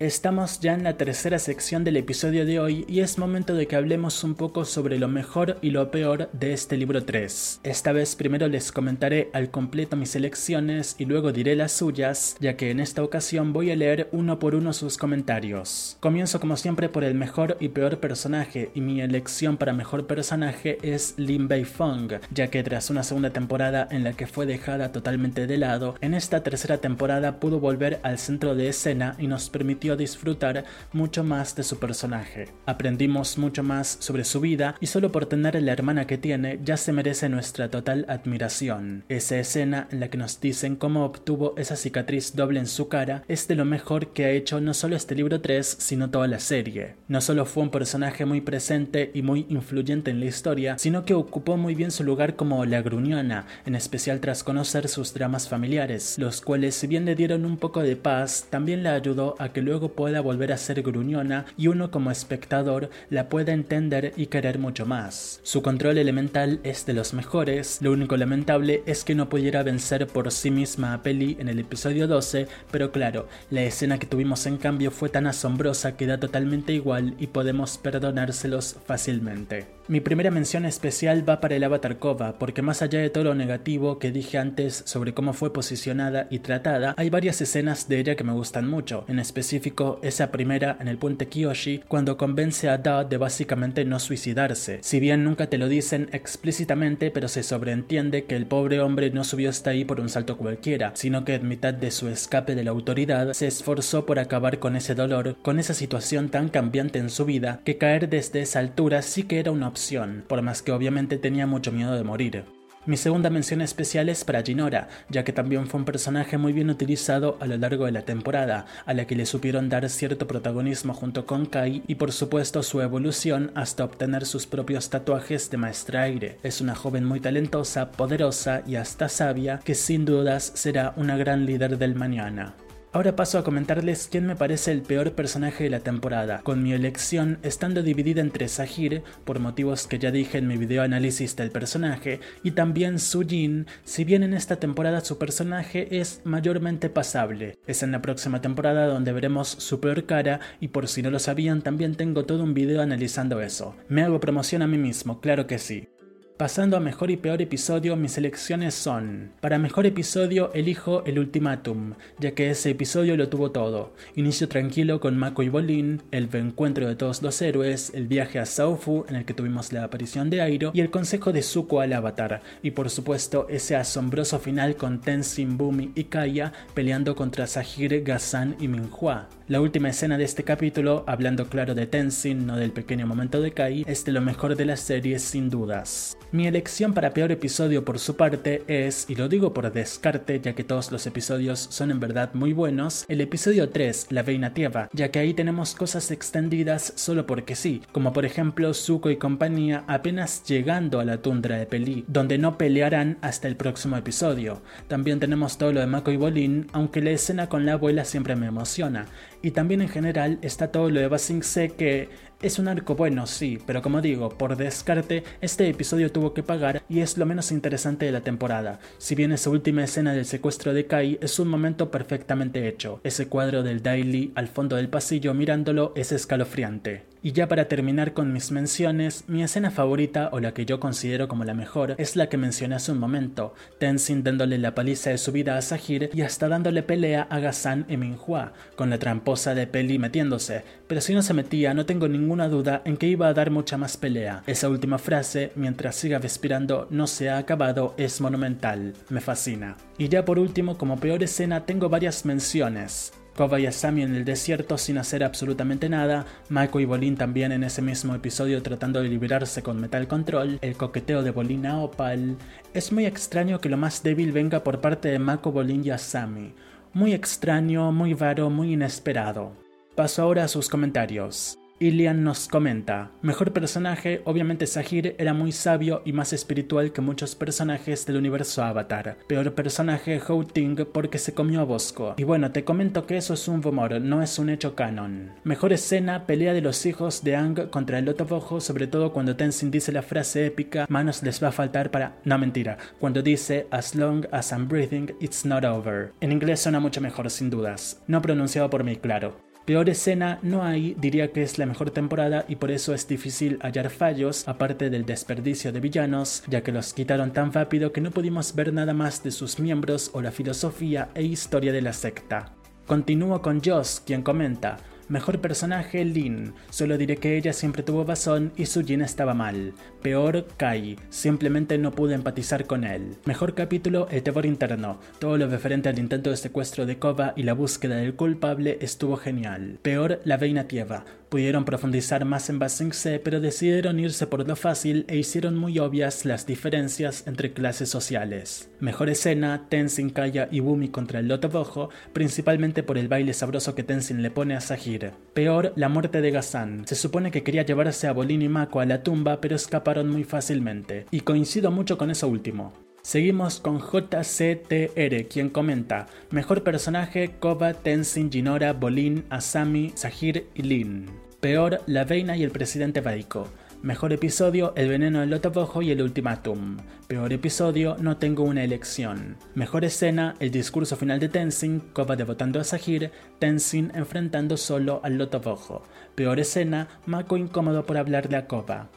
Estamos 0.00 0.60
ya 0.60 0.74
en 0.74 0.84
la 0.84 0.96
tercera 0.96 1.40
sección 1.40 1.82
del 1.82 1.96
episodio 1.96 2.46
de 2.46 2.60
hoy 2.60 2.84
y 2.86 3.00
es 3.00 3.18
momento 3.18 3.56
de 3.56 3.66
que 3.66 3.74
hablemos 3.74 4.22
un 4.22 4.36
poco 4.36 4.64
sobre 4.64 4.96
lo 4.96 5.08
mejor 5.08 5.58
y 5.60 5.70
lo 5.70 5.90
peor 5.90 6.30
de 6.32 6.52
este 6.52 6.76
libro 6.76 7.04
3. 7.04 7.62
Esta 7.64 7.90
vez 7.90 8.14
primero 8.14 8.46
les 8.46 8.70
comentaré 8.70 9.28
al 9.32 9.50
completo 9.50 9.96
mis 9.96 10.14
elecciones 10.14 10.94
y 11.00 11.06
luego 11.06 11.32
diré 11.32 11.56
las 11.56 11.72
suyas, 11.72 12.36
ya 12.38 12.56
que 12.56 12.70
en 12.70 12.78
esta 12.78 13.02
ocasión 13.02 13.52
voy 13.52 13.72
a 13.72 13.76
leer 13.76 14.08
uno 14.12 14.38
por 14.38 14.54
uno 14.54 14.72
sus 14.72 14.98
comentarios. 14.98 15.96
Comienzo 15.98 16.38
como 16.38 16.56
siempre 16.56 16.88
por 16.88 17.02
el 17.02 17.16
mejor 17.16 17.56
y 17.58 17.70
peor 17.70 17.98
personaje 17.98 18.70
y 18.76 18.80
mi 18.80 19.00
elección 19.00 19.56
para 19.56 19.72
mejor 19.72 20.06
personaje 20.06 20.78
es 20.82 21.14
Lin 21.16 21.48
Bei 21.48 21.64
Fong, 21.64 22.12
ya 22.32 22.50
que 22.50 22.62
tras 22.62 22.90
una 22.90 23.02
segunda 23.02 23.30
temporada 23.30 23.88
en 23.90 24.04
la 24.04 24.12
que 24.12 24.28
fue 24.28 24.46
dejada 24.46 24.92
totalmente 24.92 25.48
de 25.48 25.58
lado, 25.58 25.96
en 26.00 26.14
esta 26.14 26.44
tercera 26.44 26.78
temporada 26.78 27.40
pudo 27.40 27.58
volver 27.58 27.98
al 28.04 28.18
centro 28.18 28.54
de 28.54 28.68
escena 28.68 29.16
y 29.18 29.26
nos 29.26 29.50
permitió 29.50 29.87
disfrutar 29.96 30.64
mucho 30.92 31.24
más 31.24 31.54
de 31.56 31.62
su 31.62 31.78
personaje. 31.78 32.48
Aprendimos 32.66 33.38
mucho 33.38 33.62
más 33.62 33.96
sobre 34.00 34.24
su 34.24 34.40
vida 34.40 34.74
y 34.80 34.86
solo 34.86 35.12
por 35.12 35.26
tener 35.26 35.60
la 35.62 35.72
hermana 35.72 36.06
que 36.06 36.18
tiene 36.18 36.58
ya 36.64 36.76
se 36.76 36.92
merece 36.92 37.28
nuestra 37.28 37.70
total 37.70 38.04
admiración. 38.08 39.04
Esa 39.08 39.38
escena 39.38 39.88
en 39.90 40.00
la 40.00 40.08
que 40.08 40.18
nos 40.18 40.40
dicen 40.40 40.76
cómo 40.76 41.04
obtuvo 41.04 41.54
esa 41.56 41.76
cicatriz 41.76 42.34
doble 42.34 42.60
en 42.60 42.66
su 42.66 42.88
cara 42.88 43.22
es 43.28 43.48
de 43.48 43.54
lo 43.54 43.64
mejor 43.64 44.08
que 44.08 44.24
ha 44.24 44.30
hecho 44.30 44.60
no 44.60 44.74
solo 44.74 44.96
este 44.96 45.14
libro 45.14 45.40
3, 45.40 45.76
sino 45.78 46.10
toda 46.10 46.26
la 46.26 46.40
serie. 46.40 46.94
No 47.08 47.20
solo 47.20 47.46
fue 47.46 47.62
un 47.62 47.70
personaje 47.70 48.24
muy 48.24 48.40
presente 48.40 49.10
y 49.14 49.22
muy 49.22 49.46
influyente 49.48 50.10
en 50.10 50.20
la 50.20 50.26
historia, 50.26 50.78
sino 50.78 51.04
que 51.04 51.14
ocupó 51.14 51.56
muy 51.56 51.74
bien 51.74 51.90
su 51.90 52.04
lugar 52.04 52.36
como 52.36 52.64
la 52.64 52.82
gruñona, 52.82 53.46
en 53.64 53.74
especial 53.74 54.20
tras 54.20 54.42
conocer 54.42 54.88
sus 54.88 55.14
dramas 55.14 55.48
familiares, 55.48 56.16
los 56.18 56.40
cuales 56.40 56.74
si 56.74 56.86
bien 56.86 57.04
le 57.04 57.14
dieron 57.14 57.44
un 57.44 57.56
poco 57.56 57.82
de 57.82 57.96
paz, 57.96 58.46
también 58.50 58.82
la 58.82 58.94
ayudó 58.94 59.36
a 59.38 59.52
que 59.52 59.62
luego 59.62 59.77
pueda 59.86 60.20
volver 60.20 60.52
a 60.52 60.56
ser 60.56 60.82
gruñona 60.82 61.46
y 61.56 61.68
uno 61.68 61.92
como 61.92 62.10
espectador 62.10 62.90
la 63.08 63.28
pueda 63.28 63.52
entender 63.52 64.12
y 64.16 64.26
querer 64.26 64.58
mucho 64.58 64.84
más. 64.84 65.38
Su 65.44 65.62
control 65.62 65.98
elemental 65.98 66.58
es 66.64 66.84
de 66.86 66.94
los 66.94 67.14
mejores, 67.14 67.78
lo 67.80 67.92
único 67.92 68.16
lamentable 68.16 68.82
es 68.86 69.04
que 69.04 69.14
no 69.14 69.28
pudiera 69.28 69.62
vencer 69.62 70.08
por 70.08 70.32
sí 70.32 70.50
misma 70.50 70.94
a 70.94 71.02
Peli 71.02 71.36
en 71.38 71.48
el 71.48 71.60
episodio 71.60 72.08
12, 72.08 72.48
pero 72.72 72.90
claro, 72.90 73.28
la 73.50 73.62
escena 73.62 73.98
que 73.98 74.06
tuvimos 74.06 74.46
en 74.46 74.56
cambio 74.56 74.90
fue 74.90 75.08
tan 75.08 75.28
asombrosa 75.28 75.96
que 75.96 76.06
da 76.06 76.18
totalmente 76.18 76.72
igual 76.72 77.14
y 77.18 77.28
podemos 77.28 77.78
perdonárselos 77.78 78.76
fácilmente. 78.84 79.78
Mi 79.88 80.00
primera 80.00 80.30
mención 80.30 80.66
especial 80.66 81.26
va 81.26 81.40
para 81.40 81.56
el 81.56 81.64
Avatar 81.64 81.98
Kova, 81.98 82.38
porque 82.38 82.60
más 82.60 82.82
allá 82.82 82.98
de 82.98 83.08
todo 83.08 83.24
lo 83.24 83.34
negativo 83.34 83.98
que 83.98 84.10
dije 84.10 84.36
antes 84.36 84.82
sobre 84.84 85.14
cómo 85.14 85.32
fue 85.32 85.50
posicionada 85.50 86.26
y 86.28 86.40
tratada, 86.40 86.94
hay 86.98 87.08
varias 87.08 87.40
escenas 87.40 87.88
de 87.88 87.98
ella 87.98 88.14
que 88.14 88.24
me 88.24 88.34
gustan 88.34 88.68
mucho, 88.68 89.06
en 89.08 89.18
específico 89.18 89.67
esa 90.02 90.30
primera 90.30 90.76
en 90.80 90.88
el 90.88 90.98
puente 90.98 91.26
Kiyoshi, 91.28 91.82
cuando 91.88 92.16
convence 92.16 92.68
a 92.68 92.78
Da 92.78 93.04
de 93.04 93.16
básicamente 93.16 93.84
no 93.84 93.98
suicidarse. 93.98 94.78
Si 94.82 95.00
bien 95.00 95.24
nunca 95.24 95.48
te 95.48 95.58
lo 95.58 95.68
dicen 95.68 96.08
explícitamente, 96.12 97.10
pero 97.10 97.28
se 97.28 97.42
sobreentiende 97.42 98.24
que 98.24 98.36
el 98.36 98.46
pobre 98.46 98.80
hombre 98.80 99.10
no 99.10 99.24
subió 99.24 99.50
hasta 99.50 99.70
ahí 99.70 99.84
por 99.84 100.00
un 100.00 100.08
salto 100.08 100.36
cualquiera, 100.36 100.92
sino 100.94 101.24
que 101.24 101.34
en 101.34 101.48
mitad 101.48 101.74
de 101.74 101.90
su 101.90 102.08
escape 102.08 102.54
de 102.54 102.64
la 102.64 102.70
autoridad 102.70 103.32
se 103.32 103.46
esforzó 103.46 104.06
por 104.06 104.18
acabar 104.18 104.58
con 104.58 104.76
ese 104.76 104.94
dolor, 104.94 105.36
con 105.42 105.58
esa 105.58 105.74
situación 105.74 106.28
tan 106.28 106.48
cambiante 106.48 106.98
en 106.98 107.10
su 107.10 107.24
vida, 107.24 107.60
que 107.64 107.78
caer 107.78 108.08
desde 108.08 108.40
esa 108.40 108.60
altura 108.60 109.02
sí 109.02 109.24
que 109.24 109.40
era 109.40 109.50
una 109.50 109.68
opción 109.68 109.88
por 110.26 110.42
más 110.42 110.62
que 110.62 110.72
obviamente 110.72 111.18
tenía 111.18 111.46
mucho 111.46 111.72
miedo 111.72 111.94
de 111.94 112.04
morir. 112.04 112.57
Mi 112.88 112.96
segunda 112.96 113.28
mención 113.28 113.60
especial 113.60 114.08
es 114.08 114.24
para 114.24 114.42
Ginora, 114.42 114.88
ya 115.10 115.22
que 115.22 115.34
también 115.34 115.66
fue 115.66 115.80
un 115.80 115.84
personaje 115.84 116.38
muy 116.38 116.54
bien 116.54 116.70
utilizado 116.70 117.36
a 117.38 117.46
lo 117.46 117.58
largo 117.58 117.84
de 117.84 117.92
la 117.92 118.06
temporada, 118.06 118.64
a 118.86 118.94
la 118.94 119.06
que 119.06 119.14
le 119.14 119.26
supieron 119.26 119.68
dar 119.68 119.86
cierto 119.90 120.26
protagonismo 120.26 120.94
junto 120.94 121.26
con 121.26 121.44
Kai 121.44 121.82
y 121.86 121.96
por 121.96 122.12
supuesto 122.12 122.62
su 122.62 122.80
evolución 122.80 123.50
hasta 123.54 123.84
obtener 123.84 124.24
sus 124.24 124.46
propios 124.46 124.88
tatuajes 124.88 125.50
de 125.50 125.58
maestra 125.58 126.04
aire. 126.04 126.38
Es 126.42 126.62
una 126.62 126.74
joven 126.74 127.04
muy 127.04 127.20
talentosa, 127.20 127.90
poderosa 127.90 128.62
y 128.66 128.76
hasta 128.76 129.10
sabia 129.10 129.60
que 129.62 129.74
sin 129.74 130.06
dudas 130.06 130.50
será 130.54 130.94
una 130.96 131.18
gran 131.18 131.44
líder 131.44 131.76
del 131.76 131.94
mañana. 131.94 132.54
Ahora 132.98 133.14
paso 133.14 133.38
a 133.38 133.44
comentarles 133.44 134.08
quién 134.10 134.26
me 134.26 134.34
parece 134.34 134.72
el 134.72 134.82
peor 134.82 135.12
personaje 135.12 135.62
de 135.62 135.70
la 135.70 135.78
temporada, 135.78 136.40
con 136.42 136.64
mi 136.64 136.72
elección 136.72 137.38
estando 137.44 137.84
dividida 137.84 138.20
entre 138.20 138.48
Sahir, 138.48 139.04
por 139.24 139.38
motivos 139.38 139.86
que 139.86 140.00
ya 140.00 140.10
dije 140.10 140.38
en 140.38 140.48
mi 140.48 140.56
video 140.56 140.82
análisis 140.82 141.36
del 141.36 141.52
personaje, 141.52 142.18
y 142.42 142.50
también 142.50 142.98
Sujin, 142.98 143.68
si 143.84 144.02
bien 144.02 144.24
en 144.24 144.34
esta 144.34 144.56
temporada 144.56 145.00
su 145.00 145.16
personaje 145.16 146.00
es 146.00 146.22
mayormente 146.24 146.90
pasable. 146.90 147.56
Es 147.68 147.84
en 147.84 147.92
la 147.92 148.02
próxima 148.02 148.40
temporada 148.40 148.88
donde 148.88 149.12
veremos 149.12 149.46
su 149.46 149.78
peor 149.78 150.04
cara 150.06 150.40
y 150.58 150.66
por 150.66 150.88
si 150.88 151.00
no 151.00 151.12
lo 151.12 151.20
sabían 151.20 151.62
también 151.62 151.94
tengo 151.94 152.24
todo 152.24 152.42
un 152.42 152.52
video 152.52 152.82
analizando 152.82 153.40
eso. 153.40 153.76
Me 153.88 154.02
hago 154.02 154.18
promoción 154.18 154.62
a 154.62 154.66
mí 154.66 154.76
mismo, 154.76 155.20
claro 155.20 155.46
que 155.46 155.60
sí. 155.60 155.88
Pasando 156.38 156.76
a 156.76 156.80
mejor 156.80 157.10
y 157.10 157.16
peor 157.16 157.42
episodio, 157.42 157.96
mis 157.96 158.16
elecciones 158.16 158.72
son: 158.72 159.32
para 159.40 159.58
mejor 159.58 159.86
episodio 159.86 160.52
elijo 160.54 161.02
El 161.04 161.18
Ultimátum, 161.18 161.94
ya 162.20 162.30
que 162.30 162.48
ese 162.50 162.70
episodio 162.70 163.16
lo 163.16 163.28
tuvo 163.28 163.50
todo. 163.50 163.92
Inicio 164.14 164.48
tranquilo 164.48 165.00
con 165.00 165.18
Mako 165.18 165.42
y 165.42 165.48
Bolin, 165.48 166.00
el 166.12 166.30
reencuentro 166.30 166.86
de 166.86 166.94
todos 166.94 167.22
los 167.22 167.42
héroes, 167.42 167.90
el 167.92 168.06
viaje 168.06 168.38
a 168.38 168.46
Saufu 168.46 169.04
en 169.08 169.16
el 169.16 169.24
que 169.24 169.34
tuvimos 169.34 169.72
la 169.72 169.82
aparición 169.82 170.30
de 170.30 170.40
Airo 170.40 170.70
y 170.72 170.80
el 170.80 170.90
consejo 170.90 171.32
de 171.32 171.42
Zuko 171.42 171.80
al 171.80 171.92
Avatar, 171.92 172.40
y 172.62 172.70
por 172.70 172.88
supuesto 172.88 173.48
ese 173.50 173.74
asombroso 173.74 174.38
final 174.38 174.76
con 174.76 175.00
Tenzin, 175.00 175.58
Bumi 175.58 175.90
y 175.96 176.04
Kaya 176.04 176.52
peleando 176.72 177.16
contra 177.16 177.48
Sahir, 177.48 178.04
Ghazan 178.04 178.54
y 178.60 178.68
Minhua. 178.68 179.28
La 179.48 179.60
última 179.60 179.88
escena 179.88 180.16
de 180.16 180.24
este 180.24 180.44
capítulo, 180.44 181.02
hablando 181.08 181.48
claro 181.48 181.74
de 181.74 181.88
Tenzin, 181.88 182.46
no 182.46 182.56
del 182.56 182.70
pequeño 182.70 183.08
momento 183.08 183.40
de 183.40 183.50
Kai, 183.50 183.84
es 183.88 184.04
de 184.04 184.12
lo 184.12 184.20
mejor 184.20 184.54
de 184.54 184.66
la 184.66 184.76
serie 184.76 185.18
sin 185.18 185.50
dudas. 185.50 186.16
Mi 186.30 186.46
elección 186.46 186.92
para 186.92 187.14
peor 187.14 187.32
episodio 187.32 187.86
por 187.86 187.98
su 187.98 188.16
parte 188.16 188.62
es, 188.66 189.06
y 189.08 189.14
lo 189.14 189.30
digo 189.30 189.54
por 189.54 189.72
descarte 189.72 190.38
ya 190.40 190.52
que 190.52 190.62
todos 190.62 190.92
los 190.92 191.06
episodios 191.06 191.58
son 191.70 191.90
en 191.90 192.00
verdad 192.00 192.34
muy 192.34 192.52
buenos, 192.52 193.06
el 193.08 193.22
episodio 193.22 193.70
3, 193.70 194.08
La 194.10 194.22
Veina 194.22 194.52
Tierra, 194.52 194.90
ya 194.92 195.10
que 195.10 195.20
ahí 195.20 195.32
tenemos 195.32 195.74
cosas 195.74 196.10
extendidas 196.10 196.92
solo 196.96 197.26
porque 197.26 197.56
sí, 197.56 197.80
como 197.92 198.12
por 198.12 198.26
ejemplo 198.26 198.74
Zuko 198.74 199.08
y 199.08 199.16
compañía 199.16 199.84
apenas 199.86 200.44
llegando 200.44 201.00
a 201.00 201.06
la 201.06 201.22
tundra 201.22 201.56
de 201.56 201.64
Peli, 201.64 202.04
donde 202.08 202.36
no 202.36 202.58
pelearán 202.58 203.16
hasta 203.22 203.48
el 203.48 203.56
próximo 203.56 203.96
episodio. 203.96 204.60
También 204.86 205.20
tenemos 205.20 205.56
todo 205.56 205.72
lo 205.72 205.80
de 205.80 205.86
Mako 205.86 206.10
y 206.10 206.18
Bolin, 206.18 206.66
aunque 206.74 207.00
la 207.00 207.12
escena 207.12 207.48
con 207.48 207.64
la 207.64 207.72
abuela 207.72 208.04
siempre 208.04 208.36
me 208.36 208.48
emociona. 208.48 209.06
Y 209.42 209.52
también 209.52 209.80
en 209.82 209.88
general 209.88 210.38
está 210.42 210.72
todo 210.72 210.90
lo 210.90 211.00
de 211.00 211.08
Basing 211.08 211.42
Se 211.42 211.70
que 211.70 212.08
es 212.40 212.58
un 212.60 212.68
arco 212.68 212.94
bueno, 212.94 213.26
sí, 213.26 213.58
pero 213.66 213.82
como 213.82 214.00
digo, 214.00 214.28
por 214.28 214.56
descarte, 214.56 215.24
este 215.40 215.68
episodio 215.68 216.12
tuvo 216.12 216.34
que 216.34 216.44
pagar 216.44 216.84
y 216.88 217.00
es 217.00 217.18
lo 217.18 217.26
menos 217.26 217.50
interesante 217.50 218.06
de 218.06 218.12
la 218.12 218.20
temporada. 218.20 218.78
Si 218.98 219.16
bien 219.16 219.32
esa 219.32 219.50
última 219.50 219.82
escena 219.82 220.12
del 220.12 220.24
secuestro 220.24 220.72
de 220.72 220.86
Kai 220.86 221.18
es 221.20 221.40
un 221.40 221.48
momento 221.48 221.90
perfectamente 221.90 222.68
hecho, 222.68 223.00
ese 223.02 223.26
cuadro 223.26 223.64
del 223.64 223.82
Daily 223.82 224.30
al 224.36 224.46
fondo 224.46 224.76
del 224.76 224.88
pasillo 224.88 225.34
mirándolo 225.34 225.92
es 225.96 226.12
escalofriante. 226.12 227.06
Y 227.22 227.32
ya 227.32 227.48
para 227.48 227.66
terminar 227.66 228.12
con 228.12 228.32
mis 228.32 228.52
menciones, 228.52 229.24
mi 229.26 229.42
escena 229.42 229.72
favorita 229.72 230.28
o 230.32 230.38
la 230.38 230.54
que 230.54 230.64
yo 230.64 230.78
considero 230.78 231.26
como 231.26 231.44
la 231.44 231.54
mejor 231.54 231.96
es 231.98 232.14
la 232.14 232.28
que 232.28 232.36
mencioné 232.36 232.76
hace 232.76 232.92
un 232.92 232.98
momento, 232.98 233.54
Tenzin 233.78 234.22
dándole 234.22 234.56
la 234.58 234.74
paliza 234.74 235.10
de 235.10 235.18
su 235.18 235.32
vida 235.32 235.56
a 235.56 235.62
Sahir 235.62 236.10
y 236.14 236.22
hasta 236.22 236.48
dándole 236.48 236.84
pelea 236.84 237.26
a 237.28 237.40
Ghazan 237.40 237.86
y 237.88 237.96
Minhua, 237.96 238.52
con 238.76 238.90
la 238.90 238.98
tramposa 238.98 239.54
de 239.54 239.66
Peli 239.66 239.98
metiéndose, 239.98 240.62
pero 240.86 241.00
si 241.00 241.12
no 241.12 241.22
se 241.22 241.34
metía 241.34 241.74
no 241.74 241.86
tengo 241.86 242.06
ninguna 242.08 242.48
duda 242.48 242.82
en 242.84 242.96
que 242.96 243.08
iba 243.08 243.26
a 243.26 243.34
dar 243.34 243.50
mucha 243.50 243.76
más 243.76 243.96
pelea. 243.96 244.42
Esa 244.46 244.68
última 244.68 244.98
frase, 244.98 245.50
mientras 245.56 245.96
siga 245.96 246.18
respirando 246.18 246.86
no 246.90 247.08
se 247.08 247.30
ha 247.30 247.38
acabado, 247.38 247.94
es 247.96 248.20
monumental, 248.20 248.94
me 249.08 249.20
fascina. 249.20 249.76
Y 249.98 250.08
ya 250.08 250.24
por 250.24 250.38
último, 250.38 250.78
como 250.78 251.00
peor 251.00 251.22
escena 251.24 251.66
tengo 251.66 251.88
varias 251.88 252.24
menciones. 252.24 253.12
Koba 253.38 253.60
y 253.60 253.66
Asami 253.66 254.02
en 254.02 254.16
el 254.16 254.24
desierto 254.24 254.76
sin 254.76 254.98
hacer 254.98 255.22
absolutamente 255.22 255.88
nada, 255.88 256.26
Mako 256.48 256.80
y 256.80 256.86
Bolin 256.86 257.16
también 257.16 257.52
en 257.52 257.62
ese 257.62 257.80
mismo 257.82 258.16
episodio 258.16 258.64
tratando 258.64 259.00
de 259.00 259.08
liberarse 259.08 259.62
con 259.62 259.80
Metal 259.80 260.08
Control, 260.08 260.58
el 260.60 260.76
coqueteo 260.76 261.22
de 261.22 261.30
Bolin 261.30 261.66
a 261.66 261.78
Opal. 261.78 262.36
Es 262.74 262.90
muy 262.90 263.06
extraño 263.06 263.60
que 263.60 263.68
lo 263.68 263.76
más 263.76 264.02
débil 264.02 264.32
venga 264.32 264.64
por 264.64 264.80
parte 264.80 265.06
de 265.10 265.20
Mako, 265.20 265.52
Bolin 265.52 265.86
y 265.86 265.90
Asami. 265.90 266.52
Muy 266.92 267.12
extraño, 267.12 267.92
muy 267.92 268.12
raro, 268.12 268.50
muy 268.50 268.72
inesperado. 268.72 269.52
Paso 269.94 270.22
ahora 270.22 270.42
a 270.42 270.48
sus 270.48 270.68
comentarios. 270.68 271.60
Ilian 271.80 272.24
nos 272.24 272.48
comenta, 272.48 273.12
mejor 273.22 273.52
personaje, 273.52 274.20
obviamente 274.24 274.66
Sahir 274.66 275.14
era 275.18 275.32
muy 275.32 275.52
sabio 275.52 276.02
y 276.04 276.12
más 276.12 276.32
espiritual 276.32 276.92
que 276.92 277.00
muchos 277.00 277.36
personajes 277.36 278.04
del 278.04 278.16
universo 278.16 278.64
Avatar. 278.64 279.16
Peor 279.28 279.54
personaje 279.54 280.20
Hou 280.26 280.44
Ting 280.44 280.76
porque 280.92 281.18
se 281.18 281.34
comió 281.34 281.60
a 281.60 281.64
Bosco. 281.64 282.14
Y 282.16 282.24
bueno, 282.24 282.50
te 282.50 282.64
comento 282.64 283.06
que 283.06 283.16
eso 283.16 283.34
es 283.34 283.46
un 283.46 283.62
rumor, 283.62 284.00
no 284.00 284.22
es 284.22 284.40
un 284.40 284.50
hecho 284.50 284.74
canon. 284.74 285.30
Mejor 285.44 285.72
escena, 285.72 286.26
pelea 286.26 286.52
de 286.52 286.62
los 286.62 286.84
hijos 286.84 287.22
de 287.22 287.36
Ang 287.36 287.70
contra 287.70 287.98
el 287.98 288.06
Loto 288.06 288.26
sobre 288.60 288.86
todo 288.88 289.12
cuando 289.12 289.36
Tenzin 289.36 289.70
dice 289.70 289.92
la 289.92 290.02
frase 290.02 290.46
épica, 290.46 290.86
manos 290.88 291.22
les 291.22 291.42
va 291.42 291.48
a 291.48 291.52
faltar 291.52 291.90
para... 291.90 292.16
No 292.24 292.38
mentira, 292.38 292.76
cuando 292.98 293.22
dice 293.22 293.68
as 293.70 293.94
long 293.94 294.26
as 294.32 294.50
I'm 294.50 294.66
breathing, 294.66 295.14
it's 295.20 295.44
not 295.44 295.64
over. 295.64 296.12
En 296.20 296.32
inglés 296.32 296.60
suena 296.60 296.80
mucho 296.80 297.00
mejor, 297.00 297.30
sin 297.30 297.50
dudas. 297.50 298.02
No 298.06 298.20
pronunciado 298.20 298.68
por 298.68 298.82
mí, 298.82 298.96
claro. 298.96 299.47
Peor 299.68 299.90
escena 299.90 300.38
no 300.40 300.62
hay, 300.62 300.96
diría 300.98 301.30
que 301.30 301.42
es 301.42 301.58
la 301.58 301.66
mejor 301.66 301.90
temporada 301.90 302.46
y 302.48 302.56
por 302.56 302.70
eso 302.70 302.94
es 302.94 303.06
difícil 303.06 303.58
hallar 303.60 303.90
fallos, 303.90 304.48
aparte 304.48 304.88
del 304.88 305.04
desperdicio 305.04 305.72
de 305.72 305.80
villanos, 305.80 306.42
ya 306.46 306.62
que 306.62 306.72
los 306.72 306.94
quitaron 306.94 307.34
tan 307.34 307.52
rápido 307.52 307.92
que 307.92 308.00
no 308.00 308.10
pudimos 308.10 308.54
ver 308.54 308.72
nada 308.72 308.94
más 308.94 309.22
de 309.22 309.30
sus 309.30 309.58
miembros 309.58 310.10
o 310.14 310.22
la 310.22 310.32
filosofía 310.32 311.10
e 311.14 311.22
historia 311.22 311.70
de 311.70 311.82
la 311.82 311.92
secta. 311.92 312.54
Continúo 312.86 313.42
con 313.42 313.60
Joss, 313.62 314.02
quien 314.06 314.22
comenta, 314.22 314.78
Mejor 315.08 315.40
personaje, 315.40 316.04
Lin. 316.04 316.52
Solo 316.68 316.98
diré 316.98 317.16
que 317.16 317.38
ella 317.38 317.54
siempre 317.54 317.82
tuvo 317.82 318.04
razón 318.04 318.52
y 318.56 318.66
su 318.66 318.84
Jin 318.84 319.00
estaba 319.00 319.32
mal. 319.32 319.72
Peor, 320.02 320.46
Kai. 320.58 320.98
Simplemente 321.08 321.78
no 321.78 321.92
pude 321.92 322.14
empatizar 322.14 322.66
con 322.66 322.84
él. 322.84 323.16
Mejor 323.24 323.54
capítulo, 323.54 324.06
el 324.10 324.22
terror 324.22 324.44
interno. 324.44 324.98
Todo 325.18 325.38
lo 325.38 325.48
referente 325.48 325.88
al 325.88 325.98
intento 325.98 326.28
de 326.28 326.36
secuestro 326.36 326.84
de 326.84 326.98
Kova 326.98 327.32
y 327.36 327.44
la 327.44 327.54
búsqueda 327.54 327.96
del 327.96 328.16
culpable 328.16 328.76
estuvo 328.82 329.16
genial. 329.16 329.78
Peor, 329.80 330.20
la 330.24 330.36
Veina 330.36 330.68
Tierra. 330.68 331.04
Pudieron 331.28 331.66
profundizar 331.66 332.24
más 332.24 332.48
en 332.48 332.58
Basing 332.58 332.92
Se, 332.92 333.18
pero 333.18 333.40
decidieron 333.40 334.00
irse 334.00 334.26
por 334.26 334.48
lo 334.48 334.56
fácil 334.56 335.04
e 335.08 335.18
hicieron 335.18 335.56
muy 335.56 335.78
obvias 335.78 336.24
las 336.24 336.46
diferencias 336.46 337.26
entre 337.26 337.52
clases 337.52 337.90
sociales. 337.90 338.70
Mejor 338.80 339.10
escena, 339.10 339.66
Tenzin, 339.68 340.08
Kaya 340.08 340.48
y 340.50 340.60
Bumi 340.60 340.88
contra 340.88 341.20
el 341.20 341.28
Loto 341.28 341.48
Rojo, 341.48 341.90
principalmente 342.14 342.82
por 342.82 342.96
el 342.96 343.08
baile 343.08 343.34
sabroso 343.34 343.74
que 343.74 343.82
Tenzin 343.82 344.22
le 344.22 344.30
pone 344.30 344.56
a 344.56 344.62
Sahir. 344.62 345.12
Peor, 345.34 345.74
la 345.76 345.90
muerte 345.90 346.22
de 346.22 346.30
Gazan. 346.30 346.86
Se 346.86 346.94
supone 346.94 347.30
que 347.30 347.42
quería 347.42 347.66
llevarse 347.66 348.06
a 348.06 348.12
Bolin 348.12 348.40
y 348.40 348.48
Mako 348.48 348.80
a 348.80 348.86
la 348.86 349.02
tumba, 349.02 349.40
pero 349.40 349.54
escaparon 349.54 350.08
muy 350.08 350.24
fácilmente. 350.24 351.04
Y 351.10 351.20
coincido 351.20 351.70
mucho 351.70 351.98
con 351.98 352.10
eso 352.10 352.26
último. 352.26 352.87
Seguimos 353.02 353.60
con 353.60 353.80
JCTR, 353.80 355.28
quien 355.28 355.50
comenta: 355.50 356.06
Mejor 356.30 356.62
personaje: 356.62 357.36
Koba, 357.38 357.74
Tenzin, 357.74 358.30
Jinora, 358.30 358.72
Bolin, 358.72 359.24
Asami, 359.30 359.92
Sahir 359.94 360.48
y 360.54 360.62
Lin. 360.62 361.06
Peor: 361.40 361.80
La 361.86 362.04
Veina 362.04 362.36
y 362.36 362.42
el 362.42 362.50
presidente 362.50 363.00
Baiko. 363.00 363.48
Mejor 363.80 364.12
episodio, 364.12 364.72
El 364.74 364.88
veneno 364.88 365.20
del 365.20 365.30
loto 365.30 365.50
rojo 365.50 365.82
y 365.82 365.92
el 365.92 366.02
ultimátum. 366.02 366.78
Peor 367.06 367.32
episodio, 367.32 367.96
No 368.00 368.16
tengo 368.16 368.42
una 368.42 368.64
elección. 368.64 369.36
Mejor 369.54 369.84
escena, 369.84 370.34
el 370.40 370.50
discurso 370.50 370.96
final 370.96 371.20
de 371.20 371.28
Tenzin, 371.28 371.78
Koba 371.78 372.16
devotando 372.16 372.58
a 372.58 372.64
Sahir, 372.64 373.12
Tenzin 373.38 373.92
enfrentando 373.94 374.56
solo 374.56 375.00
al 375.04 375.16
loto 375.16 375.38
rojo. 375.38 375.84
Peor 376.16 376.40
escena, 376.40 376.88
Mako 377.06 377.36
incómodo 377.36 377.86
por 377.86 377.98
hablarle 377.98 378.36
a 378.36 378.48
Koba. 378.48 378.90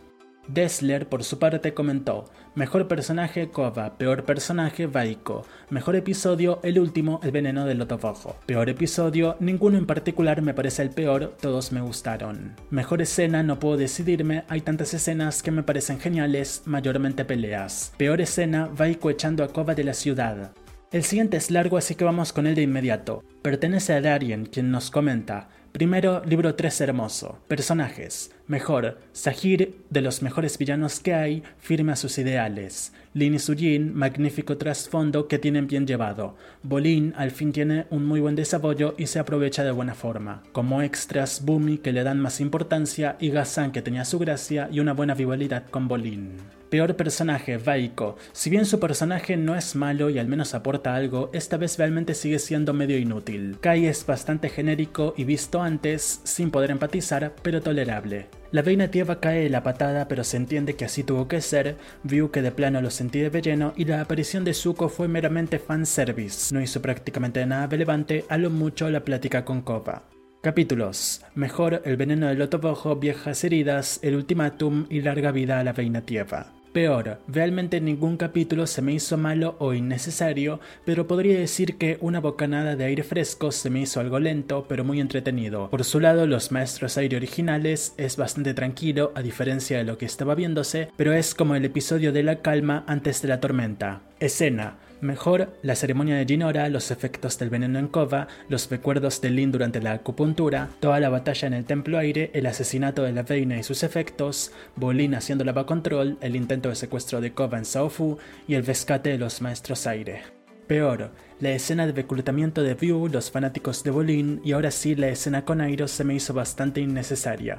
Dessler, 0.53 1.07
por 1.07 1.23
su 1.23 1.39
parte, 1.39 1.73
comentó: 1.73 2.25
Mejor 2.55 2.87
personaje 2.87 3.49
Kova, 3.49 3.97
peor 3.97 4.25
personaje 4.25 4.85
Vaiko, 4.85 5.45
mejor 5.69 5.95
episodio 5.95 6.59
el 6.63 6.77
último 6.77 7.21
El 7.23 7.31
veneno 7.31 7.65
del 7.65 7.77
loto 7.77 7.97
rojo, 7.97 8.35
peor 8.45 8.69
episodio 8.69 9.37
ninguno 9.39 9.77
en 9.77 9.85
particular 9.85 10.41
me 10.41 10.53
parece 10.53 10.81
el 10.81 10.89
peor, 10.89 11.37
todos 11.39 11.71
me 11.71 11.79
gustaron. 11.79 12.55
Mejor 12.69 13.01
escena 13.01 13.43
no 13.43 13.59
puedo 13.59 13.77
decidirme, 13.77 14.43
hay 14.49 14.59
tantas 14.61 14.93
escenas 14.93 15.41
que 15.41 15.51
me 15.51 15.63
parecen 15.63 15.99
geniales, 15.99 16.63
mayormente 16.65 17.23
peleas. 17.23 17.93
Peor 17.97 18.19
escena 18.19 18.69
Vaiko 18.75 19.09
echando 19.09 19.45
a 19.45 19.47
Kova 19.47 19.73
de 19.73 19.85
la 19.85 19.93
ciudad. 19.93 20.51
El 20.91 21.03
siguiente 21.03 21.37
es 21.37 21.49
largo 21.51 21.77
así 21.77 21.95
que 21.95 22.03
vamos 22.03 22.33
con 22.33 22.47
él 22.47 22.55
de 22.55 22.63
inmediato. 22.63 23.23
Pertenece 23.41 23.93
a 23.93 24.01
Darien, 24.01 24.45
quien 24.45 24.71
nos 24.71 24.91
comenta 24.91 25.47
Primero, 25.71 26.21
libro 26.25 26.53
3 26.55 26.81
hermoso. 26.81 27.39
Personajes. 27.47 28.31
Mejor, 28.45 28.99
Sahir, 29.13 29.77
de 29.89 30.01
los 30.01 30.21
mejores 30.21 30.57
villanos 30.57 30.99
que 30.99 31.13
hay, 31.13 31.43
firme 31.59 31.93
a 31.93 31.95
sus 31.95 32.17
ideales. 32.17 32.91
Lin 33.13 33.33
y 33.35 33.39
Sujin, 33.39 33.93
magnífico 33.93 34.57
trasfondo 34.57 35.27
que 35.27 35.37
tienen 35.37 35.67
bien 35.67 35.85
llevado. 35.85 36.37
Bolin 36.63 37.13
al 37.17 37.31
fin 37.31 37.51
tiene 37.51 37.85
un 37.89 38.05
muy 38.05 38.21
buen 38.21 38.35
desarrollo 38.35 38.95
y 38.97 39.07
se 39.07 39.19
aprovecha 39.19 39.65
de 39.65 39.71
buena 39.71 39.95
forma. 39.95 40.43
Como 40.53 40.81
extras, 40.81 41.43
Bumi 41.43 41.77
que 41.77 41.91
le 41.91 42.03
dan 42.03 42.21
más 42.21 42.39
importancia 42.39 43.17
y 43.19 43.29
Gazan 43.29 43.73
que 43.73 43.81
tenía 43.81 44.05
su 44.05 44.17
gracia 44.17 44.69
y 44.71 44.79
una 44.79 44.93
buena 44.93 45.13
rivalidad 45.13 45.65
con 45.69 45.89
Bolin. 45.89 46.37
Peor 46.69 46.95
personaje, 46.95 47.57
Vaiko. 47.57 48.15
Si 48.31 48.49
bien 48.49 48.65
su 48.65 48.79
personaje 48.79 49.35
no 49.35 49.57
es 49.57 49.75
malo 49.75 50.09
y 50.09 50.17
al 50.17 50.29
menos 50.29 50.53
aporta 50.53 50.95
algo, 50.95 51.29
esta 51.33 51.57
vez 51.57 51.77
realmente 51.77 52.13
sigue 52.13 52.39
siendo 52.39 52.71
medio 52.71 52.97
inútil. 52.97 53.57
Kai 53.59 53.87
es 53.87 54.05
bastante 54.05 54.47
genérico 54.47 55.13
y 55.17 55.25
visto 55.25 55.61
antes, 55.61 56.21
sin 56.23 56.49
poder 56.49 56.71
empatizar, 56.71 57.35
pero 57.43 57.61
tolerable. 57.61 58.29
La 58.51 58.61
Veina 58.61 58.89
Tierra 58.89 59.21
cae 59.21 59.43
de 59.43 59.49
la 59.49 59.63
patada, 59.63 60.09
pero 60.09 60.25
se 60.25 60.35
entiende 60.35 60.75
que 60.75 60.83
así 60.83 61.03
tuvo 61.03 61.29
que 61.29 61.39
ser, 61.39 61.77
View 62.03 62.31
que 62.31 62.41
de 62.41 62.51
plano 62.51 62.81
lo 62.81 62.89
sentí 62.89 63.19
de 63.19 63.29
relleno 63.29 63.71
y 63.77 63.85
la 63.85 64.01
aparición 64.01 64.43
de 64.43 64.53
Zuko 64.53 64.89
fue 64.89 65.07
meramente 65.07 65.57
fanservice. 65.57 66.53
No 66.53 66.61
hizo 66.61 66.81
prácticamente 66.81 67.45
nada 67.45 67.67
relevante, 67.67 68.25
a 68.27 68.37
lo 68.37 68.49
mucho 68.49 68.89
la 68.89 69.05
plática 69.05 69.45
con 69.45 69.61
Koba. 69.61 70.03
Capítulos. 70.41 71.21
Mejor, 71.33 71.81
el 71.85 71.95
veneno 71.95 72.27
del 72.27 72.39
loto 72.39 72.57
rojo, 72.57 72.97
viejas 72.97 73.41
heridas, 73.45 73.99
el 74.01 74.15
ultimátum 74.15 74.85
y 74.89 74.99
larga 74.99 75.31
vida 75.31 75.59
a 75.61 75.63
la 75.63 75.71
Veina 75.71 76.01
Tierra. 76.01 76.47
Peor, 76.73 77.19
realmente 77.27 77.81
ningún 77.81 78.15
capítulo 78.15 78.65
se 78.65 78.81
me 78.81 78.93
hizo 78.93 79.17
malo 79.17 79.55
o 79.59 79.73
innecesario, 79.73 80.61
pero 80.85 81.05
podría 81.05 81.37
decir 81.37 81.77
que 81.77 81.97
una 81.99 82.21
bocanada 82.21 82.77
de 82.77 82.85
aire 82.85 83.03
fresco 83.03 83.51
se 83.51 83.69
me 83.69 83.81
hizo 83.81 83.99
algo 83.99 84.19
lento, 84.19 84.65
pero 84.69 84.85
muy 84.85 85.01
entretenido. 85.01 85.69
Por 85.69 85.83
su 85.83 85.99
lado, 85.99 86.25
Los 86.27 86.53
Maestros 86.53 86.97
Aire 86.97 87.17
originales 87.17 87.93
es 87.97 88.15
bastante 88.15 88.53
tranquilo, 88.53 89.11
a 89.15 89.21
diferencia 89.21 89.77
de 89.77 89.83
lo 89.83 89.97
que 89.97 90.05
estaba 90.05 90.33
viéndose, 90.33 90.87
pero 90.95 91.11
es 91.11 91.35
como 91.35 91.55
el 91.55 91.65
episodio 91.65 92.13
de 92.13 92.23
la 92.23 92.41
calma 92.41 92.85
antes 92.87 93.21
de 93.21 93.27
la 93.27 93.41
tormenta. 93.41 94.01
Escena. 94.21 94.77
Mejor, 95.01 95.49
la 95.63 95.75
ceremonia 95.75 96.15
de 96.15 96.27
Ginora, 96.27 96.69
los 96.69 96.91
efectos 96.91 97.39
del 97.39 97.49
veneno 97.49 97.79
en 97.79 97.87
Kova, 97.87 98.27
los 98.49 98.69
recuerdos 98.69 99.19
de 99.19 99.31
Lin 99.31 99.51
durante 99.51 99.81
la 99.81 99.93
acupuntura, 99.93 100.69
toda 100.79 100.99
la 100.99 101.09
batalla 101.09 101.47
en 101.47 101.55
el 101.55 101.65
Templo 101.65 101.97
Aire, 101.97 102.29
el 102.35 102.45
asesinato 102.45 103.01
de 103.01 103.11
la 103.11 103.23
reina 103.23 103.57
y 103.57 103.63
sus 103.63 103.81
efectos, 103.81 104.51
Bolin 104.75 105.15
haciendo 105.15 105.43
lava 105.43 105.65
control, 105.65 106.19
el 106.21 106.35
intento 106.35 106.69
de 106.69 106.75
secuestro 106.75 107.19
de 107.19 107.33
Kova 107.33 107.57
en 107.57 107.65
Saofu 107.65 108.19
y 108.47 108.53
el 108.53 108.63
rescate 108.63 109.09
de 109.09 109.17
los 109.17 109.41
maestros 109.41 109.87
aire. 109.87 110.21
Peor, 110.67 111.09
la 111.39 111.49
escena 111.49 111.87
de 111.87 111.93
reclutamiento 111.93 112.61
de 112.61 112.75
View, 112.75 113.07
los 113.07 113.31
fanáticos 113.31 113.83
de 113.83 113.89
Bolin 113.89 114.39
y 114.43 114.51
ahora 114.51 114.69
sí 114.69 114.93
la 114.93 115.07
escena 115.07 115.45
con 115.45 115.61
Airo 115.61 115.87
se 115.87 116.03
me 116.03 116.13
hizo 116.13 116.35
bastante 116.35 116.79
innecesaria. 116.79 117.57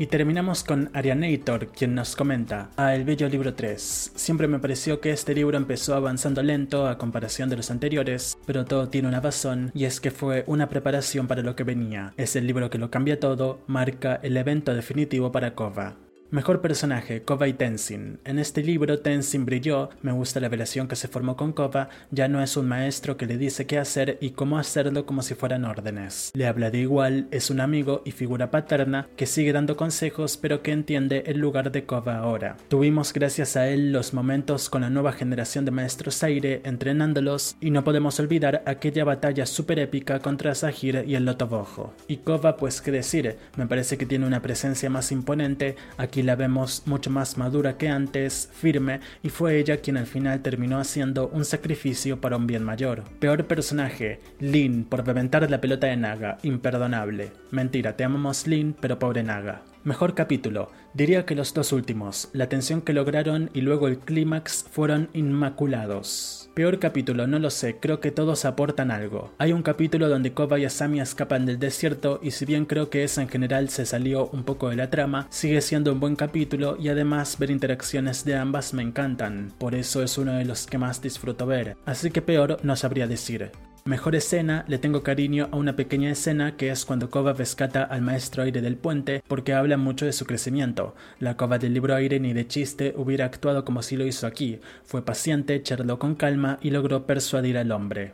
Y 0.00 0.06
terminamos 0.06 0.62
con 0.62 0.90
Arianator, 0.94 1.72
quien 1.72 1.96
nos 1.96 2.14
comenta, 2.14 2.70
a 2.76 2.94
El 2.94 3.02
Bello 3.04 3.28
Libro 3.28 3.54
3. 3.54 4.12
Siempre 4.14 4.46
me 4.46 4.60
pareció 4.60 5.00
que 5.00 5.10
este 5.10 5.34
libro 5.34 5.56
empezó 5.56 5.96
avanzando 5.96 6.40
lento 6.40 6.86
a 6.86 6.98
comparación 6.98 7.50
de 7.50 7.56
los 7.56 7.72
anteriores, 7.72 8.38
pero 8.46 8.64
todo 8.64 8.88
tiene 8.90 9.08
una 9.08 9.18
razón, 9.18 9.72
y 9.74 9.86
es 9.86 10.00
que 10.00 10.12
fue 10.12 10.44
una 10.46 10.68
preparación 10.68 11.26
para 11.26 11.42
lo 11.42 11.56
que 11.56 11.64
venía. 11.64 12.14
Es 12.16 12.36
el 12.36 12.46
libro 12.46 12.70
que 12.70 12.78
lo 12.78 12.92
cambia 12.92 13.18
todo, 13.18 13.58
marca 13.66 14.20
el 14.22 14.36
evento 14.36 14.72
definitivo 14.72 15.32
para 15.32 15.56
Kova. 15.56 15.96
Mejor 16.30 16.60
personaje, 16.60 17.22
Koba 17.22 17.48
y 17.48 17.54
Tenzin. 17.54 18.18
En 18.26 18.38
este 18.38 18.62
libro 18.62 18.98
Tenzin 18.98 19.46
brilló, 19.46 19.88
me 20.02 20.12
gusta 20.12 20.40
la 20.40 20.50
relación 20.50 20.86
que 20.86 20.94
se 20.94 21.08
formó 21.08 21.38
con 21.38 21.54
Koba, 21.54 21.88
ya 22.10 22.28
no 22.28 22.42
es 22.42 22.58
un 22.58 22.68
maestro 22.68 23.16
que 23.16 23.24
le 23.24 23.38
dice 23.38 23.66
qué 23.66 23.78
hacer 23.78 24.18
y 24.20 24.32
cómo 24.32 24.58
hacerlo 24.58 25.06
como 25.06 25.22
si 25.22 25.34
fueran 25.34 25.64
órdenes. 25.64 26.30
Le 26.34 26.46
habla 26.46 26.70
de 26.70 26.80
igual, 26.80 27.28
es 27.30 27.48
un 27.48 27.60
amigo 27.60 28.02
y 28.04 28.10
figura 28.10 28.50
paterna 28.50 29.08
que 29.16 29.24
sigue 29.24 29.54
dando 29.54 29.78
consejos 29.78 30.36
pero 30.36 30.62
que 30.62 30.72
entiende 30.72 31.22
el 31.24 31.38
lugar 31.38 31.72
de 31.72 31.84
Koba 31.84 32.18
ahora. 32.18 32.58
Tuvimos 32.68 33.14
gracias 33.14 33.56
a 33.56 33.66
él 33.66 33.90
los 33.90 34.12
momentos 34.12 34.68
con 34.68 34.82
la 34.82 34.90
nueva 34.90 35.12
generación 35.12 35.64
de 35.64 35.70
maestros 35.70 36.22
aire 36.22 36.60
entrenándolos 36.64 37.56
y 37.58 37.70
no 37.70 37.84
podemos 37.84 38.20
olvidar 38.20 38.62
aquella 38.66 39.04
batalla 39.04 39.46
super 39.46 39.78
épica 39.78 40.18
contra 40.18 40.54
Sahir 40.54 41.04
y 41.06 41.14
el 41.14 41.24
Lotobojo. 41.24 41.94
Y 42.06 42.18
Koba 42.18 42.58
pues 42.58 42.82
qué 42.82 42.90
decir, 42.90 43.38
me 43.56 43.66
parece 43.66 43.96
que 43.96 44.04
tiene 44.04 44.26
una 44.26 44.42
presencia 44.42 44.90
más 44.90 45.10
imponente 45.10 45.76
aquí 45.96 46.17
y 46.18 46.22
la 46.22 46.34
vemos 46.34 46.82
mucho 46.86 47.10
más 47.10 47.38
madura 47.38 47.78
que 47.78 47.88
antes, 47.88 48.50
firme, 48.52 48.98
y 49.22 49.28
fue 49.28 49.58
ella 49.58 49.76
quien 49.76 49.96
al 49.96 50.06
final 50.06 50.42
terminó 50.42 50.80
haciendo 50.80 51.28
un 51.28 51.44
sacrificio 51.44 52.20
para 52.20 52.36
un 52.36 52.46
bien 52.48 52.64
mayor. 52.64 53.04
Peor 53.20 53.44
personaje, 53.44 54.20
Lin, 54.40 54.84
por 54.84 55.06
reventar 55.06 55.48
la 55.48 55.60
pelota 55.60 55.86
de 55.86 55.96
Naga, 55.96 56.38
imperdonable. 56.42 57.30
Mentira, 57.52 57.96
te 57.96 58.02
amamos 58.02 58.48
Lin, 58.48 58.74
pero 58.80 58.98
pobre 58.98 59.22
Naga. 59.22 59.62
Mejor 59.84 60.14
capítulo. 60.14 60.70
Diría 60.92 61.24
que 61.24 61.36
los 61.36 61.54
dos 61.54 61.72
últimos, 61.72 62.28
la 62.32 62.48
tensión 62.48 62.82
que 62.82 62.92
lograron 62.92 63.50
y 63.54 63.60
luego 63.60 63.86
el 63.86 63.98
clímax 63.98 64.64
fueron 64.70 65.08
inmaculados. 65.12 66.50
Peor 66.54 66.80
capítulo, 66.80 67.28
no 67.28 67.38
lo 67.38 67.50
sé, 67.50 67.76
creo 67.78 68.00
que 68.00 68.10
todos 68.10 68.44
aportan 68.44 68.90
algo. 68.90 69.32
Hay 69.38 69.52
un 69.52 69.62
capítulo 69.62 70.08
donde 70.08 70.32
Koba 70.32 70.58
y 70.58 70.64
Asami 70.64 71.00
escapan 71.00 71.46
del 71.46 71.60
desierto 71.60 72.18
y 72.20 72.32
si 72.32 72.44
bien 72.44 72.64
creo 72.64 72.90
que 72.90 73.04
ese 73.04 73.22
en 73.22 73.28
general 73.28 73.68
se 73.68 73.86
salió 73.86 74.28
un 74.30 74.42
poco 74.42 74.68
de 74.68 74.76
la 74.76 74.90
trama, 74.90 75.28
sigue 75.30 75.60
siendo 75.60 75.92
un 75.92 76.00
buen 76.00 76.16
capítulo 76.16 76.76
y 76.76 76.88
además 76.88 77.38
ver 77.38 77.52
interacciones 77.52 78.24
de 78.24 78.36
ambas 78.36 78.74
me 78.74 78.82
encantan, 78.82 79.52
por 79.58 79.76
eso 79.76 80.02
es 80.02 80.18
uno 80.18 80.32
de 80.32 80.44
los 80.44 80.66
que 80.66 80.78
más 80.78 81.00
disfruto 81.00 81.46
ver, 81.46 81.76
así 81.86 82.10
que 82.10 82.22
peor 82.22 82.58
no 82.64 82.74
sabría 82.74 83.06
decir. 83.06 83.52
Mejor 83.84 84.14
escena, 84.16 84.64
le 84.68 84.78
tengo 84.78 85.02
cariño 85.02 85.48
a 85.50 85.56
una 85.56 85.74
pequeña 85.74 86.10
escena 86.10 86.56
que 86.56 86.70
es 86.70 86.84
cuando 86.84 87.08
Koba 87.08 87.32
rescata 87.32 87.84
al 87.84 88.02
maestro 88.02 88.42
aire 88.42 88.60
del 88.60 88.76
puente 88.76 89.22
porque 89.26 89.54
habla 89.54 89.78
mucho 89.78 90.04
de 90.04 90.12
su 90.12 90.26
crecimiento. 90.26 90.94
La 91.20 91.36
Koba 91.36 91.58
del 91.58 91.72
libro 91.72 91.94
aire 91.94 92.20
ni 92.20 92.34
de 92.34 92.46
chiste 92.46 92.92
hubiera 92.96 93.24
actuado 93.24 93.64
como 93.64 93.82
si 93.82 93.96
lo 93.96 94.06
hizo 94.06 94.26
aquí. 94.26 94.60
Fue 94.84 95.02
paciente, 95.02 95.62
charló 95.62 95.98
con 95.98 96.14
calma 96.16 96.58
y 96.60 96.70
logró 96.70 97.06
persuadir 97.06 97.56
al 97.56 97.72
hombre. 97.72 98.12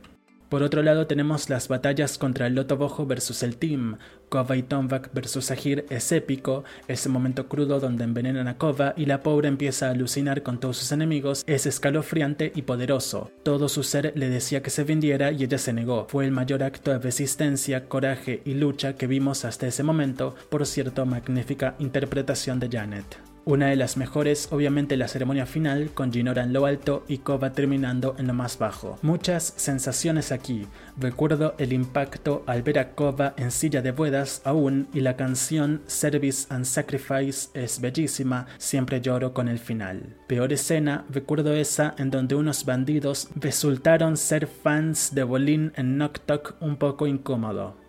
Por 0.54 0.62
otro 0.62 0.84
lado 0.84 1.08
tenemos 1.08 1.50
las 1.50 1.66
batallas 1.66 2.16
contra 2.16 2.46
el 2.46 2.54
Loto 2.54 2.76
Bojo 2.76 3.06
versus 3.06 3.42
el 3.42 3.56
Team. 3.56 3.98
Kova 4.28 4.56
y 4.56 4.62
Tomvak 4.62 5.12
versus 5.12 5.46
Sahir 5.46 5.84
es 5.90 6.12
épico, 6.12 6.62
ese 6.86 7.08
momento 7.08 7.48
crudo 7.48 7.80
donde 7.80 8.04
envenenan 8.04 8.46
a 8.46 8.56
Kova 8.56 8.94
y 8.96 9.06
la 9.06 9.20
pobre 9.20 9.48
empieza 9.48 9.88
a 9.88 9.90
alucinar 9.90 10.44
con 10.44 10.60
todos 10.60 10.76
sus 10.76 10.92
enemigos 10.92 11.42
es 11.48 11.66
escalofriante 11.66 12.52
y 12.54 12.62
poderoso. 12.62 13.32
Todo 13.42 13.68
su 13.68 13.82
ser 13.82 14.12
le 14.14 14.28
decía 14.28 14.62
que 14.62 14.70
se 14.70 14.84
vendiera 14.84 15.32
y 15.32 15.42
ella 15.42 15.58
se 15.58 15.72
negó. 15.72 16.06
Fue 16.08 16.24
el 16.24 16.30
mayor 16.30 16.62
acto 16.62 16.92
de 16.92 17.00
resistencia, 17.00 17.88
coraje 17.88 18.40
y 18.44 18.54
lucha 18.54 18.94
que 18.94 19.08
vimos 19.08 19.44
hasta 19.44 19.66
ese 19.66 19.82
momento, 19.82 20.36
por 20.50 20.64
cierto 20.66 21.04
magnífica 21.04 21.74
interpretación 21.80 22.60
de 22.60 22.68
Janet. 22.68 23.34
Una 23.46 23.66
de 23.66 23.76
las 23.76 23.98
mejores, 23.98 24.48
obviamente 24.52 24.96
la 24.96 25.07
ceremonia 25.07 25.44
final, 25.44 25.90
con 25.92 26.11
Ginora 26.11 26.44
en 26.44 26.54
lo 26.54 26.64
alto 26.64 27.04
y 27.09 27.18
Kova 27.18 27.52
terminando 27.52 28.14
en 28.18 28.26
lo 28.26 28.33
más 28.33 28.59
bajo. 28.59 28.98
Muchas 29.02 29.52
sensaciones 29.57 30.33
aquí. 30.33 30.66
Recuerdo 30.96 31.54
el 31.59 31.74
impacto 31.74 32.42
al 32.46 32.62
ver 32.62 32.78
a 32.78 32.94
Kova 32.94 33.35
en 33.37 33.50
silla 33.50 33.83
de 33.83 33.92
ruedas 33.92 34.40
aún 34.46 34.88
y 34.94 35.00
la 35.00 35.16
canción 35.16 35.83
Service 35.87 36.46
and 36.48 36.64
Sacrifice 36.64 37.50
es 37.52 37.83
bellísima, 37.83 38.46
siempre 38.57 39.02
lloro 39.02 39.35
con 39.35 39.48
el 39.48 39.59
final. 39.59 40.16
Peor 40.26 40.50
escena, 40.54 41.04
recuerdo 41.11 41.52
esa 41.52 41.94
en 41.98 42.11
donde 42.11 42.37
unos 42.37 42.64
bandidos 42.64 43.28
resultaron 43.37 44.16
ser 44.16 44.46
fans 44.46 45.14
de 45.14 45.22
Bolin 45.22 45.70
en 45.76 45.98
Noctok 45.98 46.54
un 46.61 46.76
poco 46.76 47.07
incómodo. 47.07 47.84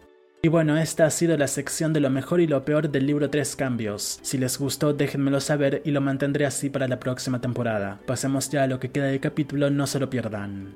Y 0.45 0.47
bueno, 0.47 0.77
esta 0.77 1.07
ha 1.07 1.09
sido 1.09 1.35
la 1.37 1.47
sección 1.47 1.91
de 1.91 1.99
lo 1.99 2.11
mejor 2.11 2.39
y 2.39 2.45
lo 2.45 2.63
peor 2.63 2.91
del 2.91 3.07
libro 3.07 3.31
Tres 3.31 3.55
Cambios. 3.55 4.19
Si 4.21 4.37
les 4.37 4.59
gustó, 4.59 4.93
déjenmelo 4.93 5.39
saber 5.39 5.81
y 5.85 5.89
lo 5.89 6.01
mantendré 6.01 6.45
así 6.45 6.69
para 6.69 6.87
la 6.87 6.99
próxima 6.99 7.41
temporada. 7.41 7.99
Pasemos 8.05 8.51
ya 8.51 8.61
a 8.61 8.67
lo 8.67 8.79
que 8.79 8.91
queda 8.91 9.05
del 9.05 9.19
capítulo, 9.19 9.71
no 9.71 9.87
se 9.87 9.99
lo 9.99 10.07
pierdan. 10.07 10.75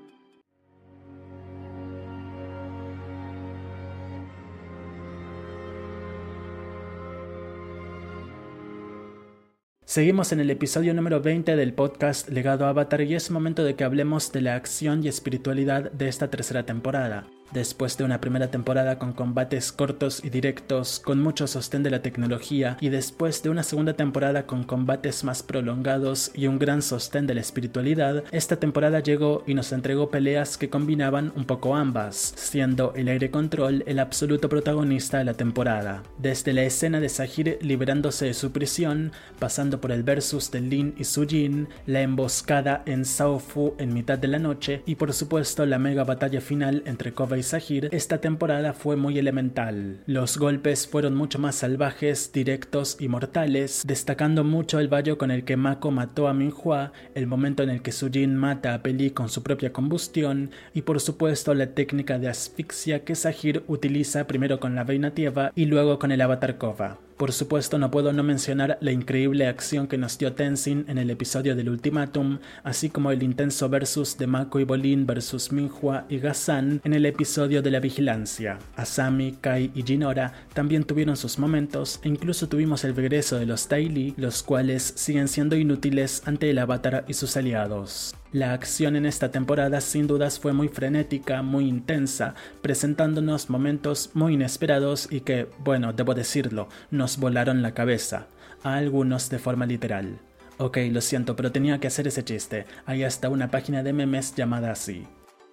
Seguimos 9.86 10.32
en 10.32 10.40
el 10.40 10.50
episodio 10.50 10.96
número 10.96 11.22
20 11.22 11.56
del 11.56 11.74
podcast 11.74 12.28
Legado 12.30 12.66
Avatar 12.66 13.02
y 13.02 13.14
es 13.14 13.30
momento 13.30 13.64
de 13.64 13.76
que 13.76 13.84
hablemos 13.84 14.32
de 14.32 14.42
la 14.42 14.56
acción 14.56 15.04
y 15.04 15.10
espiritualidad 15.10 15.92
de 15.92 16.08
esta 16.08 16.32
tercera 16.32 16.64
temporada. 16.66 17.28
Después 17.52 17.98
de 17.98 18.04
una 18.04 18.22
primera 18.22 18.52
temporada 18.52 19.00
con 19.00 19.14
combates 19.14 19.72
cortos 19.72 20.24
y 20.24 20.30
directos, 20.30 21.00
con 21.00 21.22
mucho 21.22 21.48
sostén 21.48 21.84
de 21.84 21.90
la 21.90 22.02
tecnología, 22.02 22.78
y 22.80 22.90
después 22.90 23.42
de 23.42 23.50
una 23.50 23.64
segunda 23.64 23.94
temporada 23.94 24.46
con 24.46 24.64
combates 24.64 25.24
más 25.24 25.42
prolongados 25.42 26.32
y 26.36 26.48
un 26.48 26.60
gran 26.60 26.82
sostén 26.82 27.26
de 27.28 27.34
la 27.34 27.42
espiritualidad, 27.42 28.24
esta 28.32 28.58
temporada 28.58 29.00
llegó 29.00 29.44
y 29.48 29.54
nos 29.54 29.72
entregó 29.72 30.10
peleas 30.10 30.58
que 30.58 30.70
combinaban 30.70 31.34
un 31.36 31.46
poco 31.46 31.76
ambas, 31.76 32.34
siendo 32.36 32.94
el 32.96 33.08
aire 33.08 33.32
control 33.32 33.84
el 33.88 34.00
absoluto 34.00 34.50
protagonista 34.50 35.18
de 35.18 35.26
la 35.26 35.34
temporada. 35.34 36.04
Desde 36.18 36.54
la 36.54 36.64
escena 36.64 37.00
de 37.00 37.10
Sahir 37.10 37.58
liberándose 37.62 38.26
de 38.26 38.34
su 38.34 38.52
prisión, 38.52 39.12
pasando 39.40 39.82
por 39.82 39.92
el 39.92 40.04
versus 40.04 40.52
de 40.52 40.62
Lin 40.62 40.94
y 40.98 41.04
Sujin, 41.04 41.68
la 41.86 42.02
emboscada 42.02 42.84
en 42.86 43.06
Fu 43.06 43.74
en 43.78 43.94
mitad 43.94 44.18
de 44.18 44.28
la 44.28 44.40
noche, 44.40 44.84
y 44.86 44.96
por 44.96 45.14
supuesto 45.14 45.66
la 45.66 45.80
mega 45.80 46.04
batalla 46.04 46.42
final 46.42 46.84
entre 46.86 47.14
Sahir, 47.44 47.90
esta 47.92 48.20
temporada 48.22 48.74
fue 48.74 48.96
muy 48.96 49.18
elemental. 49.18 50.02
Los 50.06 50.38
golpes 50.38 50.88
fueron 50.88 51.16
mucho 51.16 51.40
más 51.40 51.56
salvajes, 51.56 52.32
directos 52.34 52.98
y 53.00 53.08
mortales, 53.08 53.84
destacando 53.86 54.44
mucho 54.44 54.80
el 54.80 54.88
vallo 54.88 55.18
con 55.18 55.32
el 55.32 55.44
que 55.44 55.58
Mako 55.58 55.92
mató 55.92 56.28
a 56.28 56.34
Minhua, 56.34 56.94
el 57.16 57.28
momento 57.28 57.64
en 57.64 57.70
el 57.70 57.82
que 57.82 57.92
Sujin 57.92 58.36
mata 58.36 58.74
a 58.74 58.84
Peli 58.84 59.12
con 59.12 59.30
su 59.30 59.44
propia 59.44 59.74
combustión, 59.74 60.52
y 60.74 60.84
por 60.84 61.00
supuesto 61.00 61.54
la 61.54 61.74
técnica 61.74 62.20
de 62.20 62.30
asfixia 62.30 63.04
que 63.04 63.16
Sahir 63.16 63.64
utiliza 63.68 64.28
primero 64.28 64.60
con 64.60 64.76
la 64.76 64.84
Veina 64.84 65.12
Tieva 65.12 65.52
y 65.56 65.66
luego 65.66 66.00
con 66.00 66.12
el 66.12 66.22
Avatar 66.22 66.58
Kova. 66.58 67.00
Por 67.20 67.34
supuesto 67.34 67.78
no 67.78 67.92
puedo 67.92 68.14
no 68.14 68.24
mencionar 68.24 68.78
la 68.80 68.94
increíble 68.94 69.46
acción 69.46 69.90
que 69.90 69.98
nos 69.98 70.18
dio 70.18 70.32
Tenzin 70.32 70.86
en 70.88 70.98
el 70.98 71.10
episodio 71.10 71.54
del 71.54 71.68
Ultimátum, 71.68 72.40
así 72.64 72.90
como 72.90 73.12
el 73.12 73.24
intenso 73.24 73.68
versus 73.68 74.18
de 74.18 74.26
Mako 74.26 74.62
y 74.62 74.64
Bolin 74.64 75.06
versus 75.06 75.52
Minhua 75.52 76.06
y 76.08 76.20
Gazan 76.20 76.80
en 76.86 76.94
el 76.94 77.06
episodio 77.06 77.62
de 77.62 77.72
la 77.72 77.82
Vigilancia. 77.82 78.58
Asami, 78.78 79.34
Kai 79.34 79.70
y 79.76 79.84
Jinora 79.84 80.32
también 80.54 80.86
tuvieron 80.86 81.18
sus 81.18 81.40
momentos 81.40 82.00
e 82.04 82.08
incluso 82.08 82.48
tuvimos 82.48 82.86
el 82.86 82.96
regreso 82.96 83.38
de 83.38 83.48
los 83.48 83.68
Taili, 83.68 84.14
los 84.16 84.42
cuales 84.42 84.94
siguen 84.96 85.28
siendo 85.28 85.58
inútiles 85.58 86.22
ante 86.26 86.50
el 86.50 86.58
Avatar 86.58 87.04
y 87.10 87.16
sus 87.16 87.36
aliados. 87.36 88.16
La 88.32 88.54
acción 88.54 88.96
en 88.96 89.08
esta 89.08 89.32
temporada 89.32 89.82
sin 89.82 90.06
dudas 90.06 90.40
fue 90.40 90.54
muy 90.54 90.68
frenética, 90.68 91.42
muy 91.42 91.68
intensa, 91.68 92.36
presentándonos 92.62 93.50
momentos 93.50 94.12
muy 94.14 94.36
inesperados 94.36 95.08
y 95.12 95.22
que, 95.22 95.48
bueno, 95.64 95.94
debo 95.94 96.14
decirlo, 96.14 96.70
nos 96.92 97.18
volaron 97.18 97.64
la 97.64 97.74
cabeza, 97.74 98.28
a 98.62 98.76
algunos 98.76 99.32
de 99.32 99.40
forma 99.40 99.66
literal. 99.66 100.20
Ok, 100.60 100.78
lo 100.92 101.02
siento, 101.02 101.36
pero 101.36 101.52
tenía 101.52 101.80
que 101.80 101.88
hacer 101.88 102.08
ese 102.08 102.24
chiste. 102.24 102.68
Hay 102.86 103.04
hasta 103.04 103.30
una 103.30 103.50
página 103.50 103.82
de 103.82 103.94
memes 103.94 104.36
llamada 104.36 104.72
así. 104.72 105.08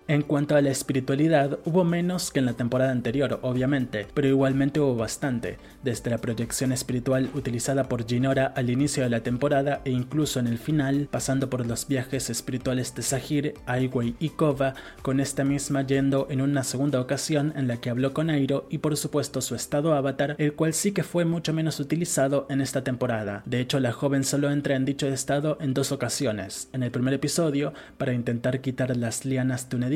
En 0.09 0.23
cuanto 0.23 0.55
a 0.55 0.61
la 0.61 0.71
espiritualidad, 0.71 1.59
hubo 1.65 1.83
menos 1.83 2.31
que 2.31 2.39
en 2.39 2.47
la 2.47 2.53
temporada 2.53 2.93
anterior, 2.93 3.41
obviamente, 3.43 4.07
pero 4.15 4.29
igualmente 4.29 4.79
hubo 4.79 4.95
bastante, 4.95 5.59
desde 5.83 6.11
la 6.11 6.19
proyección 6.19 6.71
espiritual 6.71 7.29
utilizada 7.35 7.89
por 7.89 8.07
Jinora 8.07 8.47
al 8.55 8.71
inicio 8.71 9.03
de 9.03 9.11
la 9.11 9.25
temporada 9.25 9.81
e 9.85 9.91
incluso 9.91 10.39
en 10.39 10.47
el 10.47 10.59
final, 10.59 11.09
pasando 11.11 11.51
por 11.51 11.67
los 11.67 11.89
viajes 11.89 12.31
espirituales 12.31 12.95
de 12.95 13.03
Sahir, 13.03 13.55
Aiwei 13.67 14.15
y 14.21 14.29
Kova, 14.29 14.75
con 15.03 15.19
esta 15.19 15.43
misma 15.43 15.83
yendo 15.83 16.29
en 16.31 16.41
una 16.41 16.63
segunda 16.63 17.01
ocasión 17.01 17.53
en 17.57 17.67
la 17.67 17.79
que 17.79 17.91
habló 17.91 18.15
con 18.15 18.31
Airo 18.31 18.69
y 18.71 18.79
por 18.79 18.97
supuesto 18.97 19.41
su 19.41 19.57
estado 19.57 19.93
avatar, 19.93 20.37
el 20.39 20.53
cual 20.53 20.73
sí 20.73 20.93
que 20.93 21.03
fue 21.03 21.25
mucho 21.25 21.53
menos 21.53 21.81
utilizado 21.81 22.47
en 22.49 22.61
esta 22.61 22.85
temporada. 22.85 23.43
De 23.45 23.59
hecho, 23.59 23.81
la 23.81 23.91
joven 23.91 24.23
solo 24.23 24.53
entra 24.53 24.77
en 24.77 24.85
dicho 24.85 25.09
estado 25.09 25.59
en 25.61 25.75
dos 25.75 25.91
ocasiones, 25.91 26.69
en 26.73 26.85
el 26.85 26.93
primer 26.93 27.15
episodio 27.15 27.73
para 27.99 28.13
intentar 28.13 28.61
quitar 28.61 28.97
las 28.97 29.25
lianas 29.25 29.69
de 29.69 29.77
un 29.77 29.96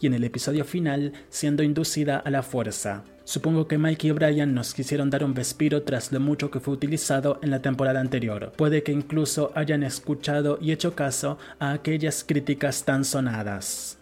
y 0.00 0.06
en 0.06 0.14
el 0.14 0.24
episodio 0.24 0.64
final 0.64 1.12
siendo 1.28 1.62
inducida 1.62 2.18
a 2.18 2.30
la 2.30 2.42
fuerza. 2.42 3.04
Supongo 3.24 3.68
que 3.68 3.78
Mike 3.78 4.08
y 4.08 4.10
Brian 4.10 4.54
nos 4.54 4.74
quisieron 4.74 5.08
dar 5.08 5.24
un 5.24 5.34
respiro 5.34 5.82
tras 5.82 6.10
lo 6.12 6.20
mucho 6.20 6.50
que 6.50 6.60
fue 6.60 6.74
utilizado 6.74 7.38
en 7.42 7.50
la 7.50 7.62
temporada 7.62 8.00
anterior. 8.00 8.52
Puede 8.56 8.82
que 8.82 8.92
incluso 8.92 9.52
hayan 9.54 9.82
escuchado 9.82 10.58
y 10.60 10.72
hecho 10.72 10.94
caso 10.94 11.38
a 11.58 11.72
aquellas 11.72 12.24
críticas 12.24 12.84
tan 12.84 13.04
sonadas. 13.04 13.98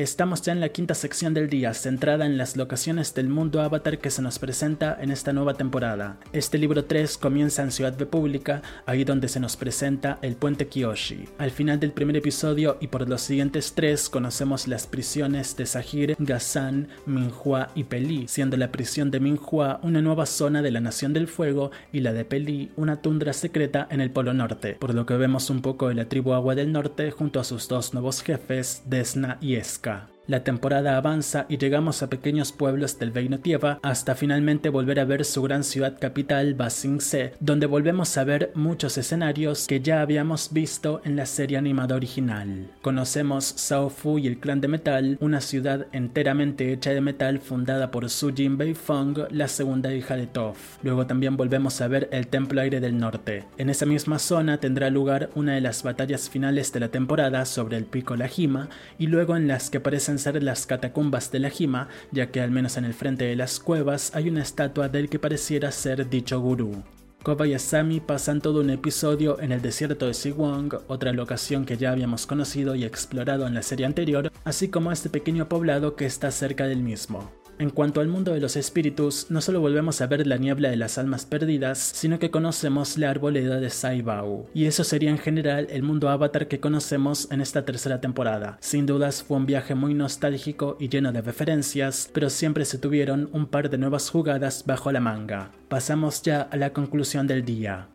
Estamos 0.00 0.40
ya 0.40 0.54
en 0.54 0.60
la 0.60 0.70
quinta 0.70 0.94
sección 0.94 1.34
del 1.34 1.50
día, 1.50 1.74
centrada 1.74 2.24
en 2.24 2.38
las 2.38 2.56
locaciones 2.56 3.12
del 3.12 3.28
mundo 3.28 3.60
avatar 3.60 3.98
que 3.98 4.08
se 4.08 4.22
nos 4.22 4.38
presenta 4.38 4.96
en 4.98 5.10
esta 5.10 5.34
nueva 5.34 5.52
temporada. 5.52 6.16
Este 6.32 6.56
libro 6.56 6.86
3 6.86 7.18
comienza 7.18 7.62
en 7.62 7.70
Ciudad 7.70 7.94
República, 7.98 8.62
ahí 8.86 9.04
donde 9.04 9.28
se 9.28 9.40
nos 9.40 9.58
presenta 9.58 10.18
el 10.22 10.36
puente 10.36 10.68
Kyoshi. 10.68 11.28
Al 11.36 11.50
final 11.50 11.80
del 11.80 11.92
primer 11.92 12.16
episodio 12.16 12.78
y 12.80 12.86
por 12.86 13.06
los 13.06 13.20
siguientes 13.20 13.74
tres 13.74 14.08
conocemos 14.08 14.68
las 14.68 14.86
prisiones 14.86 15.54
de 15.58 15.66
Sahir, 15.66 16.16
Gazan, 16.18 16.88
Minhua 17.04 17.68
y 17.74 17.84
Peli, 17.84 18.26
siendo 18.26 18.56
la 18.56 18.72
prisión 18.72 19.10
de 19.10 19.20
Minhua 19.20 19.80
una 19.82 20.00
nueva 20.00 20.24
zona 20.24 20.62
de 20.62 20.70
la 20.70 20.80
Nación 20.80 21.12
del 21.12 21.28
Fuego 21.28 21.72
y 21.92 22.00
la 22.00 22.14
de 22.14 22.24
Peli 22.24 22.70
una 22.76 23.02
tundra 23.02 23.34
secreta 23.34 23.86
en 23.90 24.00
el 24.00 24.10
Polo 24.10 24.32
Norte, 24.32 24.78
por 24.80 24.94
lo 24.94 25.04
que 25.04 25.18
vemos 25.18 25.50
un 25.50 25.60
poco 25.60 25.88
de 25.88 25.94
la 25.94 26.08
tribu 26.08 26.32
Agua 26.32 26.54
del 26.54 26.72
Norte 26.72 27.10
junto 27.10 27.38
a 27.38 27.44
sus 27.44 27.68
dos 27.68 27.92
nuevos 27.92 28.22
jefes, 28.22 28.84
Desna 28.86 29.36
y 29.42 29.56
Eska. 29.56 29.89
terbuka. 29.90 30.19
La 30.30 30.44
temporada 30.44 30.96
avanza 30.96 31.44
y 31.48 31.58
llegamos 31.58 32.04
a 32.04 32.08
pequeños 32.08 32.52
pueblos 32.52 33.00
del 33.00 33.10
Tieva 33.40 33.80
hasta 33.82 34.14
finalmente 34.14 34.68
volver 34.68 35.00
a 35.00 35.04
ver 35.04 35.24
su 35.24 35.42
gran 35.42 35.64
ciudad 35.64 35.98
capital, 35.98 36.56
Se, 37.00 37.32
donde 37.40 37.66
volvemos 37.66 38.16
a 38.16 38.22
ver 38.22 38.52
muchos 38.54 38.96
escenarios 38.96 39.66
que 39.66 39.80
ya 39.80 40.02
habíamos 40.02 40.52
visto 40.52 41.00
en 41.04 41.16
la 41.16 41.26
serie 41.26 41.58
animada 41.58 41.96
original. 41.96 42.70
Conocemos 42.80 43.44
Sao 43.44 43.90
Fu 43.90 44.20
y 44.20 44.28
el 44.28 44.38
clan 44.38 44.60
de 44.60 44.68
metal, 44.68 45.18
una 45.20 45.40
ciudad 45.40 45.88
enteramente 45.90 46.72
hecha 46.72 46.90
de 46.90 47.00
metal 47.00 47.40
fundada 47.40 47.90
por 47.90 48.08
Su 48.08 48.32
Jin 48.32 48.56
Bei 48.56 48.74
Feng, 48.74 49.16
la 49.32 49.48
segunda 49.48 49.92
hija 49.92 50.16
de 50.16 50.28
Toph. 50.28 50.78
Luego 50.84 51.08
también 51.08 51.36
volvemos 51.36 51.80
a 51.80 51.88
ver 51.88 52.08
el 52.12 52.28
Templo 52.28 52.60
Aire 52.60 52.78
del 52.78 52.98
Norte. 52.98 53.46
En 53.58 53.68
esa 53.68 53.84
misma 53.84 54.20
zona 54.20 54.58
tendrá 54.58 54.90
lugar 54.90 55.30
una 55.34 55.54
de 55.54 55.60
las 55.60 55.82
batallas 55.82 56.30
finales 56.30 56.72
de 56.72 56.78
la 56.78 56.90
temporada 56.90 57.44
sobre 57.46 57.78
el 57.78 57.84
pico 57.84 58.14
Lajima 58.14 58.68
y 58.96 59.08
luego 59.08 59.34
en 59.34 59.48
las 59.48 59.70
que 59.70 59.78
aparecen 59.78 60.19
las 60.42 60.66
catacumbas 60.66 61.30
de 61.32 61.40
la 61.40 61.50
Jima, 61.50 61.88
ya 62.12 62.30
que 62.30 62.40
al 62.40 62.50
menos 62.50 62.76
en 62.76 62.84
el 62.84 62.94
frente 62.94 63.24
de 63.24 63.36
las 63.36 63.60
cuevas 63.60 64.12
hay 64.14 64.28
una 64.28 64.42
estatua 64.42 64.88
del 64.88 65.08
que 65.08 65.18
pareciera 65.18 65.72
ser 65.72 66.08
dicho 66.08 66.40
gurú. 66.40 66.82
Koba 67.22 67.46
y 67.46 67.54
Asami 67.54 68.00
pasan 68.00 68.40
todo 68.40 68.60
un 68.60 68.70
episodio 68.70 69.40
en 69.40 69.52
el 69.52 69.60
desierto 69.60 70.06
de 70.06 70.14
Siwang, 70.14 70.70
otra 70.88 71.12
locación 71.12 71.66
que 71.66 71.76
ya 71.76 71.92
habíamos 71.92 72.26
conocido 72.26 72.74
y 72.74 72.84
explorado 72.84 73.46
en 73.46 73.54
la 73.54 73.62
serie 73.62 73.84
anterior, 73.84 74.32
así 74.44 74.68
como 74.68 74.90
este 74.90 75.10
pequeño 75.10 75.48
poblado 75.48 75.96
que 75.96 76.06
está 76.06 76.30
cerca 76.30 76.64
del 76.66 76.82
mismo. 76.82 77.30
En 77.60 77.68
cuanto 77.68 78.00
al 78.00 78.08
mundo 78.08 78.32
de 78.32 78.40
los 78.40 78.56
espíritus, 78.56 79.26
no 79.28 79.42
solo 79.42 79.60
volvemos 79.60 80.00
a 80.00 80.06
ver 80.06 80.26
la 80.26 80.38
niebla 80.38 80.70
de 80.70 80.78
las 80.78 80.96
almas 80.96 81.26
perdidas, 81.26 81.76
sino 81.78 82.18
que 82.18 82.30
conocemos 82.30 82.96
la 82.96 83.10
arboleda 83.10 83.60
de 83.60 83.68
Saibao. 83.68 84.48
Y 84.54 84.64
eso 84.64 84.82
sería 84.82 85.10
en 85.10 85.18
general 85.18 85.66
el 85.68 85.82
mundo 85.82 86.08
avatar 86.08 86.48
que 86.48 86.58
conocemos 86.58 87.30
en 87.30 87.42
esta 87.42 87.66
tercera 87.66 88.00
temporada. 88.00 88.56
Sin 88.62 88.86
dudas 88.86 89.22
fue 89.22 89.36
un 89.36 89.44
viaje 89.44 89.74
muy 89.74 89.92
nostálgico 89.92 90.78
y 90.80 90.88
lleno 90.88 91.12
de 91.12 91.20
referencias, 91.20 92.08
pero 92.14 92.30
siempre 92.30 92.64
se 92.64 92.78
tuvieron 92.78 93.28
un 93.34 93.46
par 93.46 93.68
de 93.68 93.76
nuevas 93.76 94.08
jugadas 94.08 94.64
bajo 94.64 94.90
la 94.90 95.00
manga. 95.00 95.50
Pasamos 95.68 96.22
ya 96.22 96.40
a 96.40 96.56
la 96.56 96.72
conclusión 96.72 97.26
del 97.26 97.44
día. 97.44 97.88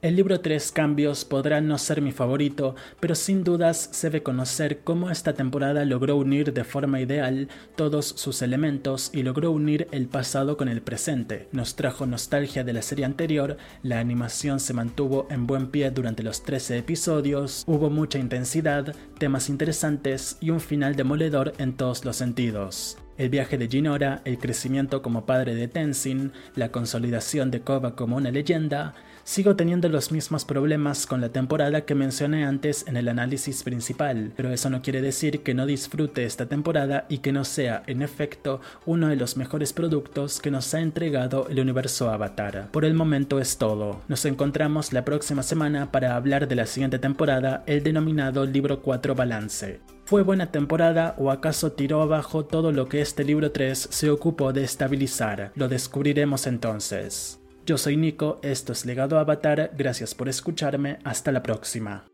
El 0.00 0.14
libro 0.14 0.38
Tres 0.38 0.70
Cambios 0.70 1.24
podrá 1.24 1.60
no 1.60 1.76
ser 1.76 2.00
mi 2.02 2.12
favorito, 2.12 2.76
pero 3.00 3.16
sin 3.16 3.42
dudas 3.42 3.88
se 3.90 4.08
ve 4.10 4.22
conocer 4.22 4.78
cómo 4.84 5.10
esta 5.10 5.32
temporada 5.32 5.84
logró 5.84 6.14
unir 6.14 6.52
de 6.52 6.62
forma 6.62 7.00
ideal 7.00 7.48
todos 7.74 8.06
sus 8.06 8.40
elementos 8.42 9.10
y 9.12 9.24
logró 9.24 9.50
unir 9.50 9.88
el 9.90 10.06
pasado 10.06 10.56
con 10.56 10.68
el 10.68 10.82
presente. 10.82 11.48
Nos 11.50 11.74
trajo 11.74 12.06
nostalgia 12.06 12.62
de 12.62 12.74
la 12.74 12.82
serie 12.82 13.06
anterior, 13.06 13.56
la 13.82 13.98
animación 13.98 14.60
se 14.60 14.72
mantuvo 14.72 15.26
en 15.30 15.48
buen 15.48 15.66
pie 15.66 15.90
durante 15.90 16.22
los 16.22 16.44
13 16.44 16.78
episodios, 16.78 17.64
hubo 17.66 17.90
mucha 17.90 18.20
intensidad, 18.20 18.94
temas 19.18 19.48
interesantes 19.48 20.36
y 20.40 20.50
un 20.50 20.60
final 20.60 20.94
demoledor 20.94 21.54
en 21.58 21.72
todos 21.72 22.04
los 22.04 22.14
sentidos 22.14 22.98
el 23.18 23.30
viaje 23.30 23.58
de 23.58 23.68
Jinora, 23.68 24.22
el 24.24 24.38
crecimiento 24.38 25.02
como 25.02 25.26
padre 25.26 25.54
de 25.56 25.66
Tenzin, 25.66 26.32
la 26.54 26.70
consolidación 26.70 27.50
de 27.50 27.60
Koba 27.60 27.96
como 27.96 28.16
una 28.16 28.30
leyenda, 28.30 28.94
Sigo 29.28 29.56
teniendo 29.56 29.90
los 29.90 30.10
mismos 30.10 30.46
problemas 30.46 31.06
con 31.06 31.20
la 31.20 31.28
temporada 31.28 31.82
que 31.82 31.94
mencioné 31.94 32.46
antes 32.46 32.86
en 32.88 32.96
el 32.96 33.08
análisis 33.08 33.62
principal, 33.62 34.32
pero 34.34 34.50
eso 34.50 34.70
no 34.70 34.80
quiere 34.80 35.02
decir 35.02 35.42
que 35.42 35.52
no 35.52 35.66
disfrute 35.66 36.24
esta 36.24 36.46
temporada 36.46 37.04
y 37.10 37.18
que 37.18 37.30
no 37.30 37.44
sea, 37.44 37.82
en 37.86 38.00
efecto, 38.00 38.62
uno 38.86 39.08
de 39.08 39.16
los 39.16 39.36
mejores 39.36 39.74
productos 39.74 40.40
que 40.40 40.50
nos 40.50 40.72
ha 40.72 40.80
entregado 40.80 41.46
el 41.50 41.60
universo 41.60 42.08
Avatar. 42.08 42.70
Por 42.72 42.86
el 42.86 42.94
momento 42.94 43.38
es 43.38 43.58
todo. 43.58 44.00
Nos 44.08 44.24
encontramos 44.24 44.94
la 44.94 45.04
próxima 45.04 45.42
semana 45.42 45.92
para 45.92 46.16
hablar 46.16 46.48
de 46.48 46.56
la 46.56 46.64
siguiente 46.64 46.98
temporada, 46.98 47.64
el 47.66 47.82
denominado 47.82 48.46
Libro 48.46 48.80
4 48.80 49.14
Balance. 49.14 49.80
¿Fue 50.06 50.22
buena 50.22 50.50
temporada 50.50 51.14
o 51.18 51.30
acaso 51.30 51.72
tiró 51.72 52.00
abajo 52.00 52.46
todo 52.46 52.72
lo 52.72 52.88
que 52.88 53.02
este 53.02 53.24
libro 53.24 53.52
3 53.52 53.88
se 53.90 54.08
ocupó 54.08 54.54
de 54.54 54.64
estabilizar? 54.64 55.52
Lo 55.54 55.68
descubriremos 55.68 56.46
entonces. 56.46 57.37
Yo 57.68 57.76
soy 57.76 57.98
Nico, 57.98 58.40
esto 58.42 58.72
es 58.72 58.86
Legado 58.86 59.18
Avatar, 59.18 59.72
gracias 59.76 60.14
por 60.14 60.30
escucharme, 60.30 61.00
hasta 61.04 61.32
la 61.32 61.42
próxima. 61.42 62.06